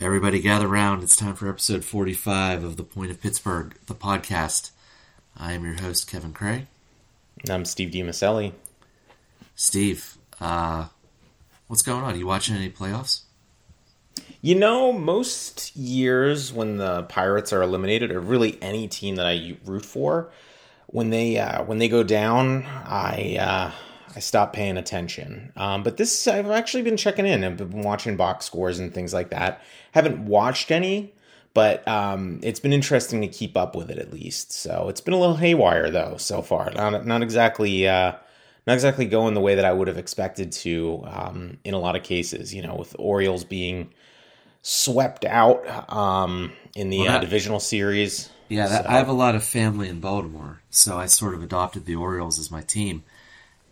Everybody 0.00 0.40
gather 0.40 0.66
round. 0.66 1.04
It's 1.04 1.14
time 1.14 1.34
for 1.36 1.48
episode 1.48 1.84
45 1.84 2.64
of 2.64 2.76
The 2.76 2.82
Point 2.82 3.12
of 3.12 3.20
Pittsburgh, 3.20 3.76
the 3.86 3.94
podcast. 3.94 4.72
I 5.36 5.52
am 5.52 5.64
your 5.64 5.80
host, 5.80 6.10
Kevin 6.10 6.32
Cray. 6.32 6.66
I'm 7.48 7.64
Steve 7.64 7.90
DiMaselli. 7.90 8.52
Steve, 9.54 10.18
uh, 10.40 10.88
what's 11.68 11.82
going 11.82 12.02
on? 12.02 12.14
Are 12.14 12.16
you 12.16 12.26
watching 12.26 12.56
any 12.56 12.70
playoffs? 12.70 13.20
You 14.42 14.56
know, 14.56 14.92
most 14.92 15.76
years 15.76 16.52
when 16.52 16.76
the 16.76 17.04
Pirates 17.04 17.52
are 17.52 17.62
eliminated, 17.62 18.10
or 18.10 18.18
really 18.18 18.58
any 18.60 18.88
team 18.88 19.14
that 19.14 19.26
I 19.26 19.56
root 19.64 19.84
for, 19.84 20.28
when 20.88 21.10
they 21.10 21.38
uh, 21.38 21.62
when 21.62 21.78
they 21.78 21.88
go 21.88 22.02
down, 22.02 22.66
I 22.66 23.36
uh, 23.38 23.70
I 24.16 24.20
stopped 24.20 24.54
paying 24.54 24.76
attention. 24.76 25.52
Um, 25.56 25.82
but 25.82 25.96
this, 25.96 26.26
I've 26.28 26.50
actually 26.50 26.82
been 26.82 26.96
checking 26.96 27.26
in. 27.26 27.42
I've 27.42 27.56
been 27.56 27.82
watching 27.82 28.16
box 28.16 28.46
scores 28.46 28.78
and 28.78 28.92
things 28.94 29.12
like 29.12 29.30
that. 29.30 29.60
Haven't 29.92 30.26
watched 30.26 30.70
any, 30.70 31.12
but 31.52 31.86
um, 31.88 32.40
it's 32.42 32.60
been 32.60 32.72
interesting 32.72 33.20
to 33.22 33.28
keep 33.28 33.56
up 33.56 33.74
with 33.74 33.90
it 33.90 33.98
at 33.98 34.12
least. 34.12 34.52
So 34.52 34.88
it's 34.88 35.00
been 35.00 35.14
a 35.14 35.18
little 35.18 35.36
haywire 35.36 35.90
though 35.90 36.16
so 36.18 36.42
far. 36.42 36.70
Not 36.70 37.06
not 37.06 37.22
exactly 37.22 37.88
uh, 37.88 38.12
not 38.66 38.74
exactly 38.74 39.06
going 39.06 39.34
the 39.34 39.40
way 39.40 39.54
that 39.56 39.64
I 39.64 39.72
would 39.72 39.88
have 39.88 39.98
expected 39.98 40.52
to 40.52 41.02
um, 41.06 41.58
in 41.64 41.74
a 41.74 41.78
lot 41.78 41.96
of 41.96 42.02
cases. 42.02 42.54
You 42.54 42.62
know, 42.62 42.74
with 42.74 42.94
Orioles 42.98 43.44
being 43.44 43.90
swept 44.62 45.24
out 45.24 45.92
um, 45.92 46.52
in 46.74 46.90
the 46.90 47.00
well, 47.00 47.16
uh, 47.16 47.20
divisional 47.20 47.60
series. 47.60 48.30
Yeah, 48.48 48.68
that, 48.68 48.84
so. 48.84 48.90
I 48.90 48.94
have 48.94 49.08
a 49.08 49.12
lot 49.12 49.34
of 49.34 49.42
family 49.42 49.88
in 49.88 50.00
Baltimore, 50.00 50.60
so 50.70 50.98
I 50.98 51.06
sort 51.06 51.34
of 51.34 51.42
adopted 51.42 51.86
the 51.86 51.96
Orioles 51.96 52.38
as 52.38 52.50
my 52.50 52.62
team. 52.62 53.04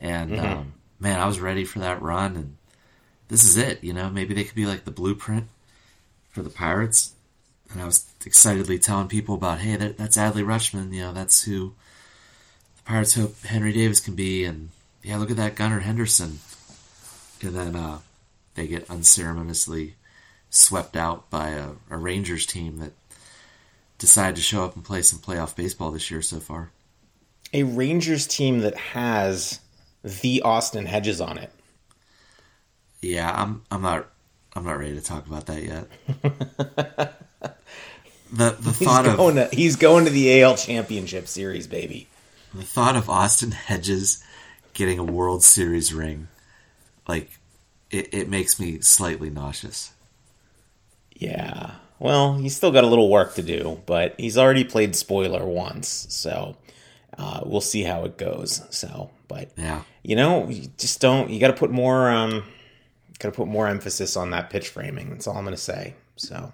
And 0.02 0.32
mm-hmm. 0.32 0.44
um, 0.44 0.72
man, 0.98 1.20
I 1.20 1.26
was 1.26 1.40
ready 1.40 1.64
for 1.64 1.78
that 1.78 2.02
run, 2.02 2.36
and 2.36 2.56
this 3.28 3.44
is 3.44 3.56
it. 3.56 3.82
You 3.82 3.94
know, 3.94 4.10
maybe 4.10 4.34
they 4.34 4.44
could 4.44 4.56
be 4.56 4.66
like 4.66 4.84
the 4.84 4.90
blueprint 4.90 5.46
for 6.30 6.42
the 6.42 6.50
Pirates. 6.50 7.14
And 7.70 7.80
I 7.80 7.86
was 7.86 8.04
excitedly 8.26 8.78
telling 8.78 9.08
people 9.08 9.34
about, 9.34 9.60
hey, 9.60 9.76
that, 9.76 9.96
that's 9.96 10.18
Adley 10.18 10.44
Rutschman. 10.44 10.92
You 10.92 11.02
know, 11.02 11.12
that's 11.12 11.44
who 11.44 11.72
the 12.76 12.82
Pirates 12.82 13.14
hope 13.14 13.40
Henry 13.44 13.72
Davis 13.72 14.00
can 14.00 14.14
be. 14.14 14.44
And 14.44 14.70
yeah, 15.02 15.16
look 15.16 15.30
at 15.30 15.38
that 15.38 15.54
Gunnar 15.54 15.80
Henderson. 15.80 16.40
And 17.40 17.54
then 17.54 17.76
uh, 17.76 18.00
they 18.54 18.66
get 18.66 18.90
unceremoniously 18.90 19.94
swept 20.50 20.96
out 20.96 21.30
by 21.30 21.50
a, 21.50 21.70
a 21.88 21.96
Rangers 21.96 22.44
team 22.44 22.78
that 22.78 22.92
decided 23.98 24.36
to 24.36 24.42
show 24.42 24.64
up 24.64 24.74
and 24.74 24.84
play 24.84 25.00
some 25.00 25.20
playoff 25.20 25.56
baseball 25.56 25.92
this 25.92 26.10
year 26.10 26.22
so 26.22 26.40
far. 26.40 26.70
A 27.54 27.62
Rangers 27.62 28.26
team 28.26 28.60
that 28.60 28.76
has 28.76 29.60
the 30.02 30.42
Austin 30.42 30.86
Hedges 30.86 31.20
on 31.20 31.38
it. 31.38 31.50
Yeah, 33.00 33.30
I'm 33.30 33.62
I'm 33.70 33.82
not 33.82 34.08
I'm 34.54 34.64
not 34.64 34.78
ready 34.78 34.94
to 34.94 35.00
talk 35.00 35.26
about 35.26 35.46
that 35.46 35.62
yet. 35.62 35.88
the 38.32 38.56
the 38.58 38.72
thought 38.72 39.04
he's 39.06 39.16
going 39.16 39.38
of 39.38 39.50
to, 39.50 39.56
he's 39.56 39.76
going 39.76 40.04
to 40.04 40.10
the 40.10 40.42
AL 40.42 40.56
Championship 40.56 41.26
Series, 41.28 41.66
baby. 41.66 42.08
The 42.54 42.62
thought 42.62 42.96
of 42.96 43.08
Austin 43.08 43.52
Hedges 43.52 44.22
getting 44.74 44.98
a 44.98 45.04
World 45.04 45.42
Series 45.42 45.92
ring, 45.92 46.28
like 47.08 47.30
it, 47.90 48.12
it 48.12 48.28
makes 48.28 48.60
me 48.60 48.80
slightly 48.80 49.30
nauseous. 49.30 49.92
Yeah. 51.14 51.72
Well, 51.98 52.34
he's 52.34 52.56
still 52.56 52.72
got 52.72 52.84
a 52.84 52.88
little 52.88 53.08
work 53.08 53.34
to 53.34 53.42
do, 53.42 53.80
but 53.86 54.14
he's 54.18 54.36
already 54.36 54.64
played 54.64 54.96
spoiler 54.96 55.44
once, 55.44 56.06
so 56.10 56.56
uh, 57.16 57.42
we'll 57.44 57.60
see 57.60 57.82
how 57.82 58.04
it 58.04 58.18
goes. 58.18 58.62
So, 58.70 59.10
but 59.32 59.50
yeah, 59.56 59.82
you 60.02 60.14
know, 60.14 60.48
you 60.48 60.68
just 60.76 61.00
don't. 61.00 61.30
You 61.30 61.40
got 61.40 61.48
to 61.48 61.54
put 61.54 61.70
more. 61.70 62.10
Um, 62.10 62.44
got 63.18 63.30
to 63.30 63.36
put 63.36 63.48
more 63.48 63.66
emphasis 63.66 64.16
on 64.16 64.30
that 64.30 64.50
pitch 64.50 64.68
framing. 64.68 65.08
That's 65.08 65.26
all 65.26 65.36
I'm 65.36 65.44
going 65.44 65.56
to 65.56 65.60
say. 65.60 65.94
So, 66.16 66.52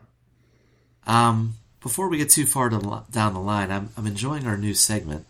um, 1.06 1.54
before 1.80 2.08
we 2.08 2.18
get 2.18 2.30
too 2.30 2.46
far 2.46 2.68
to, 2.68 3.02
down 3.10 3.34
the 3.34 3.40
line, 3.40 3.72
I'm 3.72 3.90
I'm 3.96 4.06
enjoying 4.06 4.46
our 4.46 4.56
new 4.56 4.74
segment. 4.74 5.26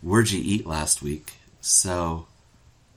Where'd 0.00 0.30
you 0.30 0.40
eat 0.42 0.66
last 0.66 1.02
week? 1.02 1.32
So, 1.60 2.26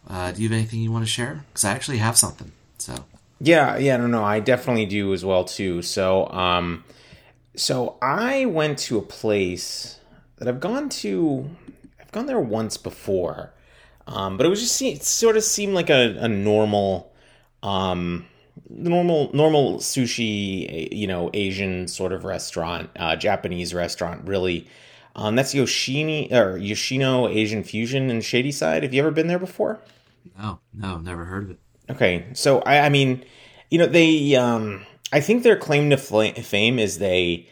uh, 0.08 0.32
do 0.32 0.42
you 0.42 0.48
have 0.48 0.58
anything 0.58 0.80
you 0.80 0.92
want 0.92 1.04
to 1.04 1.12
share? 1.12 1.44
Because 1.50 1.66
I 1.66 1.72
actually 1.72 1.98
have 1.98 2.18
something. 2.18 2.54
So. 2.78 3.06
Yeah, 3.44 3.78
yeah, 3.78 3.98
no, 3.98 4.06
no, 4.06 4.24
I 4.24 4.40
definitely 4.40 4.86
do 4.86 5.14
as 5.14 5.26
well 5.26 5.44
too. 5.44 5.82
So, 5.82 6.28
um, 6.30 6.84
so 7.56 7.98
I 8.02 8.46
went 8.46 8.78
to 8.80 9.00
a 9.00 9.02
place 9.02 10.00
that 10.38 10.48
I've 10.48 10.60
gone 10.60 10.90
to. 10.90 11.50
I've 12.00 12.12
gone 12.12 12.28
there 12.28 12.40
once 12.40 12.78
before, 12.78 13.52
um, 14.08 14.38
but 14.38 14.46
it 14.46 14.50
was 14.50 14.62
just 14.62 14.82
it 14.82 15.04
sort 15.04 15.38
of 15.38 15.44
seemed 15.44 15.74
like 15.74 15.90
a, 15.90 16.18
a 16.20 16.28
normal, 16.28 17.12
um, 17.64 18.26
normal 18.70 19.32
normal 19.34 19.78
sushi, 19.78 20.88
you 20.92 21.08
know, 21.08 21.30
Asian 21.34 21.88
sort 21.88 22.14
of 22.14 22.24
restaurant, 22.24 22.90
uh, 22.98 23.16
Japanese 23.16 23.74
restaurant, 23.74 24.28
really. 24.28 24.68
Um, 25.16 25.36
that's 25.36 25.54
Yoshini 25.54 26.32
or 26.32 26.58
Yoshino 26.58 27.28
Asian 27.28 27.64
Fusion 27.64 28.10
in 28.10 28.22
Shadyside. 28.22 28.84
Have 28.84 28.94
you 28.94 29.02
ever 29.02 29.12
been 29.12 29.28
there 29.28 29.40
before? 29.40 29.80
No, 30.38 30.60
no, 30.74 30.98
never 30.98 31.26
heard 31.26 31.44
of 31.44 31.52
it. 31.52 31.60
Okay, 31.90 32.28
so 32.34 32.60
I, 32.60 32.86
I 32.86 32.90
mean, 32.90 33.26
you 33.70 33.78
know, 33.78 33.88
they, 33.88 34.36
um, 34.36 34.86
I 35.12 35.20
think 35.20 35.44
their 35.44 35.58
claim 35.58 35.90
to 35.90 35.98
fame 35.98 36.80
is 36.80 37.00
they 37.00 37.48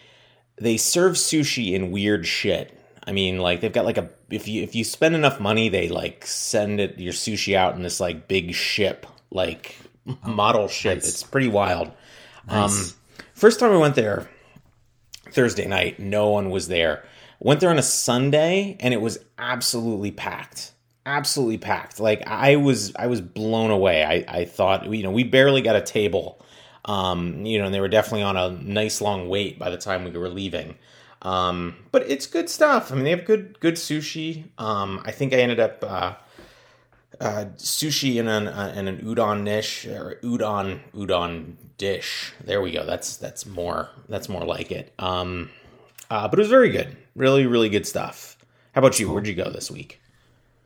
they 0.58 0.78
serve 0.78 1.14
sushi 1.14 1.74
in 1.74 1.92
weird 1.92 2.26
shit. 2.26 2.79
I 3.10 3.12
mean, 3.12 3.40
like 3.40 3.62
they've 3.62 3.74
got 3.74 3.86
like 3.86 3.98
a 3.98 4.08
if 4.30 4.48
you 4.48 4.62
if 4.62 4.76
you 4.76 4.84
spend 4.84 5.16
enough 5.16 5.40
money, 5.40 5.68
they 5.68 5.90
like 5.90 6.28
send 6.28 6.80
it 6.80 7.00
your 7.00 7.12
sushi 7.12 7.56
out 7.56 7.76
in 7.76 7.82
this 7.82 8.00
like 8.00 8.28
big 8.28 8.54
ship, 8.54 9.08
like 9.32 9.76
oh, 10.08 10.16
model 10.28 10.68
ship. 10.68 10.98
Nice. 10.98 11.10
It's 11.10 11.24
pretty 11.24 11.48
wild. 11.48 11.92
Nice. 12.48 12.92
Um, 12.92 12.96
first 13.34 13.60
time 13.60 13.72
I 13.72 13.78
went 13.78 13.96
there, 13.96 14.30
Thursday 15.32 15.66
night, 15.66 16.00
no 16.00 16.30
one 16.30 16.52
was 16.52 16.68
there. 16.68 17.04
Went 17.40 17.62
there 17.62 17.72
on 17.72 17.80
a 17.80 17.84
Sunday, 17.84 18.78
and 18.80 18.94
it 18.94 19.02
was 19.02 19.18
absolutely 19.40 20.12
packed 20.12 20.74
absolutely 21.08 21.58
packed. 21.58 22.00
Like 22.00 22.28
I 22.28 22.58
was, 22.58 22.96
I 22.96 23.08
was 23.08 23.20
blown 23.20 23.72
away. 23.72 24.04
I, 24.04 24.42
I 24.42 24.46
thought, 24.46 24.86
you 24.94 25.02
know, 25.02 25.10
we 25.10 25.24
barely 25.24 25.64
got 25.64 25.76
a 25.76 25.82
table. 25.82 26.40
Um, 26.86 27.44
you 27.48 27.58
know, 27.58 27.66
and 27.66 27.74
they 27.74 27.82
were 27.82 27.88
definitely 27.88 28.22
on 28.22 28.38
a 28.38 28.52
nice 28.52 29.02
long 29.02 29.28
wait 29.28 29.58
by 29.58 29.72
the 29.72 29.78
time 29.78 30.04
we 30.04 30.12
were 30.12 30.30
leaving. 30.30 30.78
Um, 31.22 31.76
but 31.92 32.04
it's 32.10 32.28
good 32.28 32.50
stuff. 32.50 32.92
I 32.92 32.96
mean, 32.96 33.04
they 33.04 33.10
have 33.12 33.26
good 33.26 33.60
good 33.60 33.76
sushi. 33.76 34.46
Um, 34.58 35.02
I 35.06 35.12
think 35.12 35.34
I 35.34 35.38
ended 35.38 35.60
up 35.60 35.84
uh, 35.84 36.14
uh, 37.20 37.46
sushi 37.58 38.16
in 38.16 38.28
an 38.28 38.48
uh, 38.48 38.74
in 38.76 38.88
an 38.88 38.98
udon 39.00 39.44
dish 39.44 39.86
or 39.86 40.20
udon 40.24 40.80
udon 40.94 41.56
dish. 41.78 42.34
There 42.44 42.62
we 42.62 42.72
go. 42.72 42.86
That's 42.86 43.18
that's 43.18 43.46
more 43.46 43.90
that's 44.08 44.30
more 44.30 44.46
like 44.46 44.72
it. 44.72 44.94
Um, 44.98 45.50
uh, 46.10 46.28
but 46.28 46.40
it 46.40 46.44
was 46.44 46.50
very 46.50 46.70
good. 46.70 46.96
Really, 47.16 47.46
really 47.46 47.70
good 47.70 47.86
stuff. 47.86 48.38
How 48.74 48.80
about 48.80 49.00
you? 49.00 49.08
Cool. 49.08 49.16
Where'd 49.16 49.28
you 49.28 49.36
go 49.36 49.50
this 49.50 49.70
week? 49.70 50.00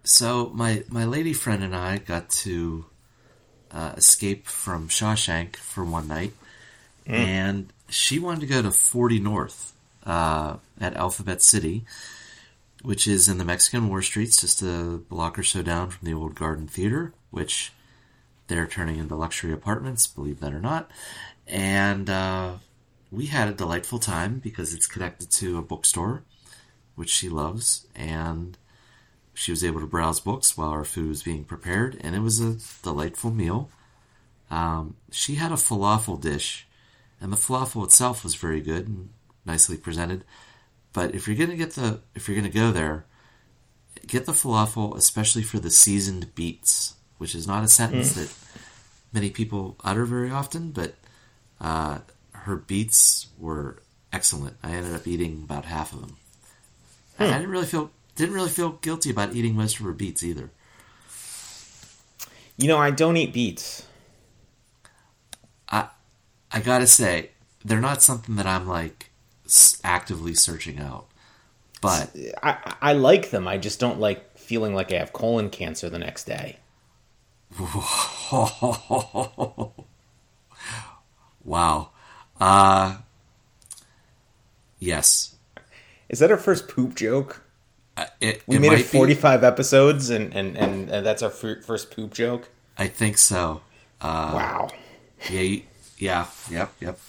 So 0.03 0.51
my 0.53 0.83
my 0.89 1.05
lady 1.05 1.33
friend 1.33 1.63
and 1.63 1.75
I 1.75 1.97
got 1.97 2.29
to 2.29 2.85
uh, 3.71 3.93
escape 3.97 4.45
from 4.45 4.87
Shawshank 4.87 5.55
for 5.55 5.83
one 5.83 6.07
night, 6.07 6.33
mm. 7.07 7.13
and 7.13 7.73
she 7.89 8.19
wanted 8.19 8.41
to 8.41 8.47
go 8.47 8.61
to 8.61 8.71
Forty 8.71 9.19
North 9.19 9.72
uh, 10.05 10.57
at 10.79 10.95
Alphabet 10.95 11.41
City, 11.41 11.85
which 12.81 13.07
is 13.07 13.29
in 13.29 13.37
the 13.37 13.45
Mexican 13.45 13.87
War 13.87 14.01
Streets, 14.01 14.41
just 14.41 14.61
a 14.61 15.01
block 15.09 15.39
or 15.39 15.43
so 15.43 15.61
down 15.61 15.89
from 15.89 16.05
the 16.05 16.13
old 16.13 16.35
Garden 16.35 16.67
Theater, 16.67 17.13
which 17.31 17.71
they're 18.47 18.67
turning 18.67 18.97
into 18.97 19.15
luxury 19.15 19.53
apartments, 19.53 20.07
believe 20.07 20.39
that 20.41 20.53
or 20.53 20.59
not. 20.59 20.91
And 21.47 22.09
uh, 22.09 22.55
we 23.11 23.27
had 23.27 23.47
a 23.47 23.53
delightful 23.53 23.99
time 23.99 24.39
because 24.39 24.73
it's 24.73 24.87
connected 24.87 25.31
to 25.31 25.57
a 25.57 25.61
bookstore, 25.61 26.23
which 26.95 27.09
she 27.09 27.29
loves, 27.29 27.87
and 27.95 28.57
she 29.33 29.51
was 29.51 29.63
able 29.63 29.79
to 29.79 29.87
browse 29.87 30.19
books 30.19 30.57
while 30.57 30.69
our 30.69 30.83
food 30.83 31.09
was 31.09 31.23
being 31.23 31.43
prepared, 31.43 31.97
and 32.01 32.15
it 32.15 32.19
was 32.19 32.39
a 32.39 32.57
delightful 32.83 33.31
meal. 33.31 33.69
Um, 34.51 34.95
she 35.11 35.35
had 35.35 35.51
a 35.51 35.55
falafel 35.55 36.19
dish, 36.19 36.67
and 37.19 37.31
the 37.31 37.37
falafel 37.37 37.83
itself 37.85 38.23
was 38.23 38.35
very 38.35 38.61
good 38.61 38.87
and 38.87 39.09
nicely 39.45 39.77
presented. 39.77 40.23
But 40.93 41.15
if 41.15 41.27
you're 41.27 41.37
gonna 41.37 41.57
get 41.57 41.71
the 41.71 42.01
if 42.15 42.27
you're 42.27 42.37
gonna 42.37 42.49
go 42.49 42.71
there, 42.71 43.05
get 44.05 44.25
the 44.25 44.31
falafel, 44.31 44.95
especially 44.95 45.43
for 45.43 45.59
the 45.59 45.71
seasoned 45.71 46.35
beets, 46.35 46.95
which 47.17 47.35
is 47.35 47.47
not 47.47 47.63
a 47.63 47.67
sentence 47.67 48.13
mm. 48.13 48.15
that 48.15 48.33
many 49.11 49.29
people 49.29 49.77
utter 49.83 50.05
very 50.05 50.31
often, 50.31 50.71
but 50.71 50.95
uh, 51.61 51.99
her 52.31 52.55
beets 52.55 53.27
were 53.39 53.81
excellent. 54.11 54.57
I 54.63 54.71
ended 54.71 54.93
up 54.93 55.07
eating 55.07 55.43
about 55.43 55.65
half 55.65 55.93
of 55.93 56.01
them. 56.01 56.17
Mm. 57.19 57.29
I 57.29 57.37
didn't 57.37 57.51
really 57.51 57.65
feel 57.65 57.91
didn't 58.15 58.35
really 58.35 58.49
feel 58.49 58.73
guilty 58.73 59.09
about 59.09 59.33
eating 59.33 59.55
most 59.55 59.79
of 59.79 59.85
her 59.85 59.93
beets 59.93 60.23
either. 60.23 60.51
You 62.57 62.67
know, 62.67 62.77
I 62.77 62.91
don't 62.91 63.17
eat 63.17 63.33
beets. 63.33 63.87
I 65.69 65.87
I 66.51 66.59
gotta 66.59 66.87
say, 66.87 67.31
they're 67.65 67.81
not 67.81 68.03
something 68.03 68.35
that 68.35 68.45
I'm 68.45 68.67
like 68.67 69.09
actively 69.83 70.33
searching 70.33 70.79
out. 70.79 71.07
But 71.81 72.15
I, 72.41 72.75
I 72.81 72.93
like 72.93 73.29
them. 73.29 73.47
I 73.47 73.57
just 73.57 73.79
don't 73.79 73.99
like 73.99 74.37
feeling 74.37 74.73
like 74.73 74.91
I 74.93 74.97
have 74.97 75.11
colon 75.13 75.49
cancer 75.49 75.89
the 75.89 75.99
next 75.99 76.23
day. 76.25 76.57
wow. 81.43 81.89
Uh 82.39 82.97
yes. 84.79 85.35
Is 86.09 86.19
that 86.19 86.31
our 86.31 86.37
first 86.37 86.67
poop 86.67 86.95
joke? 86.95 87.43
Uh, 87.95 88.05
it, 88.21 88.41
We 88.47 88.57
it 88.57 88.59
made 88.59 88.73
it 88.73 88.85
45 88.85 89.43
episodes, 89.43 90.09
and, 90.09 90.33
and, 90.33 90.57
and, 90.57 90.89
and 90.89 91.05
that's 91.05 91.21
our 91.21 91.29
first 91.29 91.91
poop 91.91 92.13
joke? 92.13 92.49
I 92.77 92.87
think 92.87 93.17
so. 93.17 93.61
Uh, 94.01 94.31
wow. 94.33 94.69
Yeah. 95.29 95.59
Yeah. 95.97 96.25
Yep. 96.49 96.73
Yep. 96.81 96.99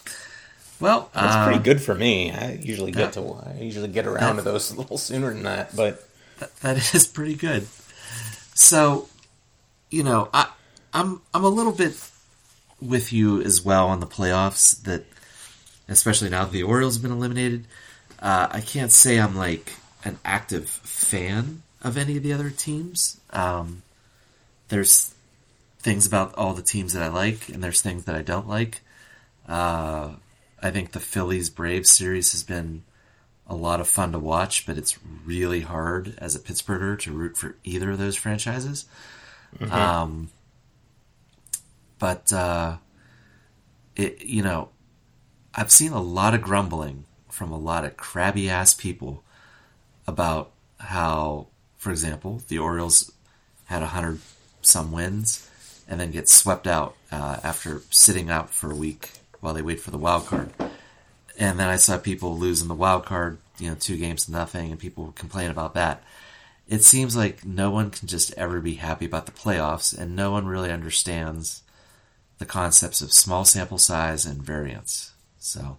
Well, 0.81 1.11
That's 1.15 1.35
uh, 1.35 1.47
pretty 1.47 1.63
good 1.63 1.81
for 1.81 1.95
me. 1.95 2.31
I 2.33 2.55
usually 2.55 2.91
get 2.93 3.17
yeah. 3.17 3.23
to 3.23 3.43
I 3.47 3.61
usually 3.61 3.89
get 3.89 4.07
around 4.07 4.37
to 4.37 4.43
those 4.43 4.71
a 4.75 4.77
little 4.77 4.99
sooner 4.99 5.33
than 5.33 5.45
that, 5.45 5.75
but 5.75 6.09
that- 6.39 6.57
that 6.61 6.77
is 6.95 7.07
pretty 7.07 7.35
good. 7.35 7.67
So, 8.55 9.09
you 9.91 10.03
know, 10.03 10.29
I, 10.33 10.49
I'm 10.93 11.21
I'm 11.33 11.45
a 11.45 11.49
little 11.49 11.73
bit 11.73 11.95
with 12.81 13.13
you 13.13 13.41
as 13.41 13.65
well 13.65 13.89
on 13.89 14.01
the 14.01 14.07
playoffs. 14.07 14.83
That, 14.83 15.05
especially 15.89 16.31
now 16.31 16.45
that 16.45 16.53
the 16.53 16.63
Orioles 16.63 16.97
have 16.97 17.03
been 17.03 17.13
eliminated, 17.13 17.65
uh, 18.21 18.49
I 18.51 18.61
can't 18.61 18.93
say 18.93 19.19
I'm 19.19 19.37
like 19.37 19.73
an 20.05 20.19
active 20.25 20.69
fan 20.69 21.63
of 21.83 21.97
any 21.97 22.17
of 22.17 22.23
the 22.23 22.33
other 22.33 22.51
teams. 22.51 23.21
Um, 23.31 23.83
there's 24.69 25.15
things 25.79 26.07
about 26.07 26.35
all 26.37 26.55
the 26.55 26.63
teams 26.63 26.95
that 26.95 27.03
I 27.03 27.09
like, 27.09 27.49
and 27.49 27.63
there's 27.63 27.81
things 27.83 28.05
that 28.05 28.15
I 28.15 28.23
don't 28.23 28.49
like. 28.49 28.81
Uh, 29.49 30.13
I 30.65 30.71
think 30.71 30.93
the 30.93 31.01
Phillies 31.01 31.51
Braves 31.51 31.91
series 31.91 32.33
has 32.33 32.43
been 32.43 32.85
a 33.47 33.55
lot 33.55 33.81
of 33.81 33.87
fun 33.87 34.13
to 34.13 34.19
watch, 34.19 34.67
but 34.67 34.79
it's 34.79 34.99
really 35.27 35.61
hard 35.61 36.15
as 36.17 36.35
a 36.35 36.41
Pittsburgher 36.41 36.99
to 37.01 37.13
root 37.13 37.37
for 37.37 37.57
either 37.65 37.91
of 37.91 37.99
those 37.99 38.17
franchises. 38.17 38.87
Um, 39.71 40.31
but 41.99 42.33
uh, 42.33 42.79
it, 43.95 44.25
you 44.25 44.43
know, 44.43 44.71
I've 45.55 45.71
seen 45.71 45.93
a 45.93 46.01
lot 46.01 46.35
of 46.35 46.41
grumbling 46.41 47.05
from 47.29 47.53
a 47.53 47.59
lot 47.59 47.85
of 47.85 47.99
crabby 47.99 48.49
ass 48.49 48.73
people 48.73 49.23
about 50.07 50.51
how, 50.81 51.49
for 51.77 51.91
example, 51.91 52.41
the 52.49 52.57
Orioles 52.57 53.13
had 53.67 53.83
a 53.83 53.89
hundred 53.89 54.21
some 54.63 54.93
wins 54.93 55.47
and 55.87 56.01
then 56.01 56.11
get 56.11 56.27
swept 56.27 56.67
out 56.67 56.97
uh, 57.13 57.37
after 57.45 57.83
sitting 57.91 58.31
out 58.31 58.49
for 58.49 58.71
a 58.71 58.75
week 58.75 59.11
while 59.45 59.55
they 59.55 59.63
wait 59.63 59.79
for 59.79 59.91
the 59.91 59.99
wild 59.99 60.27
card. 60.27 60.51
And 61.39 61.61
then 61.61 61.69
I 61.69 61.77
saw 61.77 61.99
people 61.99 62.37
losing 62.37 62.69
the 62.69 62.75
wild 62.75 63.05
card, 63.05 63.39
you 63.59 63.69
know, 63.69 63.77
two 63.79 63.99
games 63.99 64.25
to 64.25 64.33
nothing, 64.33 64.71
and 64.71 64.81
people 64.81 65.13
complain 65.15 65.51
about 65.51 65.75
that. 65.75 66.03
It 66.67 66.83
seems 66.83 67.15
like 67.15 67.45
no 67.45 67.71
one 67.71 67.91
can 67.91 68.09
just 68.09 68.33
ever 68.39 68.61
be 68.61 68.77
happy 68.77 69.05
about 69.05 69.27
the 69.27 69.33
playoffs, 69.33 69.97
and 69.97 70.17
no 70.17 70.31
one 70.31 70.47
really 70.47 70.71
understands 70.71 71.63
the 72.39 72.47
concepts 72.47 73.03
of 73.03 73.13
small 73.13 73.45
sample 73.45 73.77
size 73.77 74.25
and 74.25 74.43
variance. 74.43 75.13
So, 75.39 75.77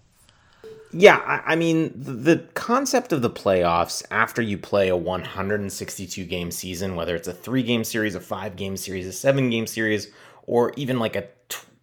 Yeah, 0.91 1.17
I, 1.25 1.53
I 1.53 1.55
mean, 1.55 1.91
the, 1.95 2.11
the 2.11 2.37
concept 2.53 3.13
of 3.13 3.23
the 3.23 3.31
playoffs 3.31 4.03
after 4.11 4.43
you 4.43 4.59
play 4.59 4.89
a 4.89 4.95
162 4.95 6.23
game 6.25 6.51
season, 6.51 6.95
whether 6.95 7.15
it's 7.15 7.27
a 7.27 7.33
three 7.33 7.63
game 7.63 7.83
series, 7.83 8.13
a 8.13 8.19
five 8.19 8.55
game 8.57 8.77
series, 8.77 9.07
a 9.07 9.11
seven 9.11 9.49
game 9.49 9.65
series, 9.65 10.11
or 10.45 10.71
even 10.75 10.99
like 10.99 11.15
a 11.15 11.27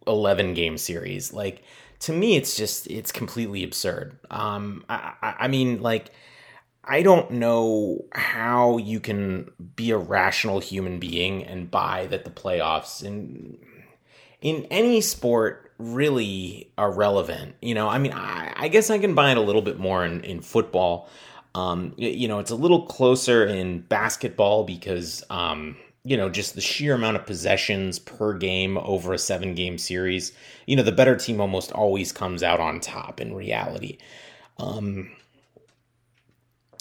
11 0.07 0.55
game 0.55 0.79
series, 0.79 1.33
like 1.33 1.63
to 2.01 2.13
me, 2.13 2.37
it's 2.37 2.57
just 2.57 2.87
it's 2.89 3.13
completely 3.13 3.63
absurd. 3.63 4.19
Um, 4.31 4.85
I, 4.89 5.13
I, 5.23 5.35
I 5.41 5.49
mean, 5.49 5.83
like. 5.83 6.11
I 6.85 7.03
don't 7.03 7.31
know 7.31 8.05
how 8.13 8.77
you 8.79 8.99
can 8.99 9.53
be 9.77 9.93
a 9.93 9.97
rational 9.97 10.59
human 10.59 10.99
being 10.99 11.45
and 11.45 11.71
buy 11.71 12.09
that 12.09 12.25
the 12.25 12.31
playoffs 12.31 13.05
in 13.05 13.57
in 14.41 14.67
any 14.69 15.01
sport 15.01 15.73
really 15.79 16.71
are 16.77 16.91
relevant. 16.91 17.55
You 17.63 17.75
know, 17.75 17.89
I 17.89 17.99
mean, 17.99 18.13
I, 18.13 18.53
I 18.57 18.69
guess 18.69 18.91
I 18.91 18.99
can 18.99 19.15
buy 19.15 19.31
it 19.31 19.37
a 19.37 19.41
little 19.41 19.63
bit 19.63 19.79
more 19.79 20.05
in, 20.05 20.23
in 20.25 20.41
football. 20.41 21.09
Um, 21.55 21.95
you 21.97 22.29
know, 22.29 22.39
it's 22.39 22.51
a 22.51 22.57
little 22.57 22.87
closer 22.87 23.45
in 23.47 23.81
basketball 23.81 24.65
because, 24.65 25.23
um, 25.29 25.77
you 26.05 26.17
know, 26.17 26.29
just 26.29 26.55
the 26.55 26.61
sheer 26.61 26.95
amount 26.95 27.17
of 27.17 27.27
possessions 27.27 27.99
per 27.99 28.35
game 28.35 28.77
over 28.79 29.13
a 29.13 29.19
seven 29.19 29.55
game 29.55 29.79
series. 29.79 30.33
You 30.67 30.77
know, 30.77 30.83
the 30.83 30.93
better 30.93 31.17
team 31.17 31.41
almost 31.41 31.71
always 31.73 32.11
comes 32.13 32.43
out 32.43 32.61
on 32.61 32.81
top 32.81 33.21
in 33.21 33.35
reality. 33.35 33.99
Um, 34.59 35.11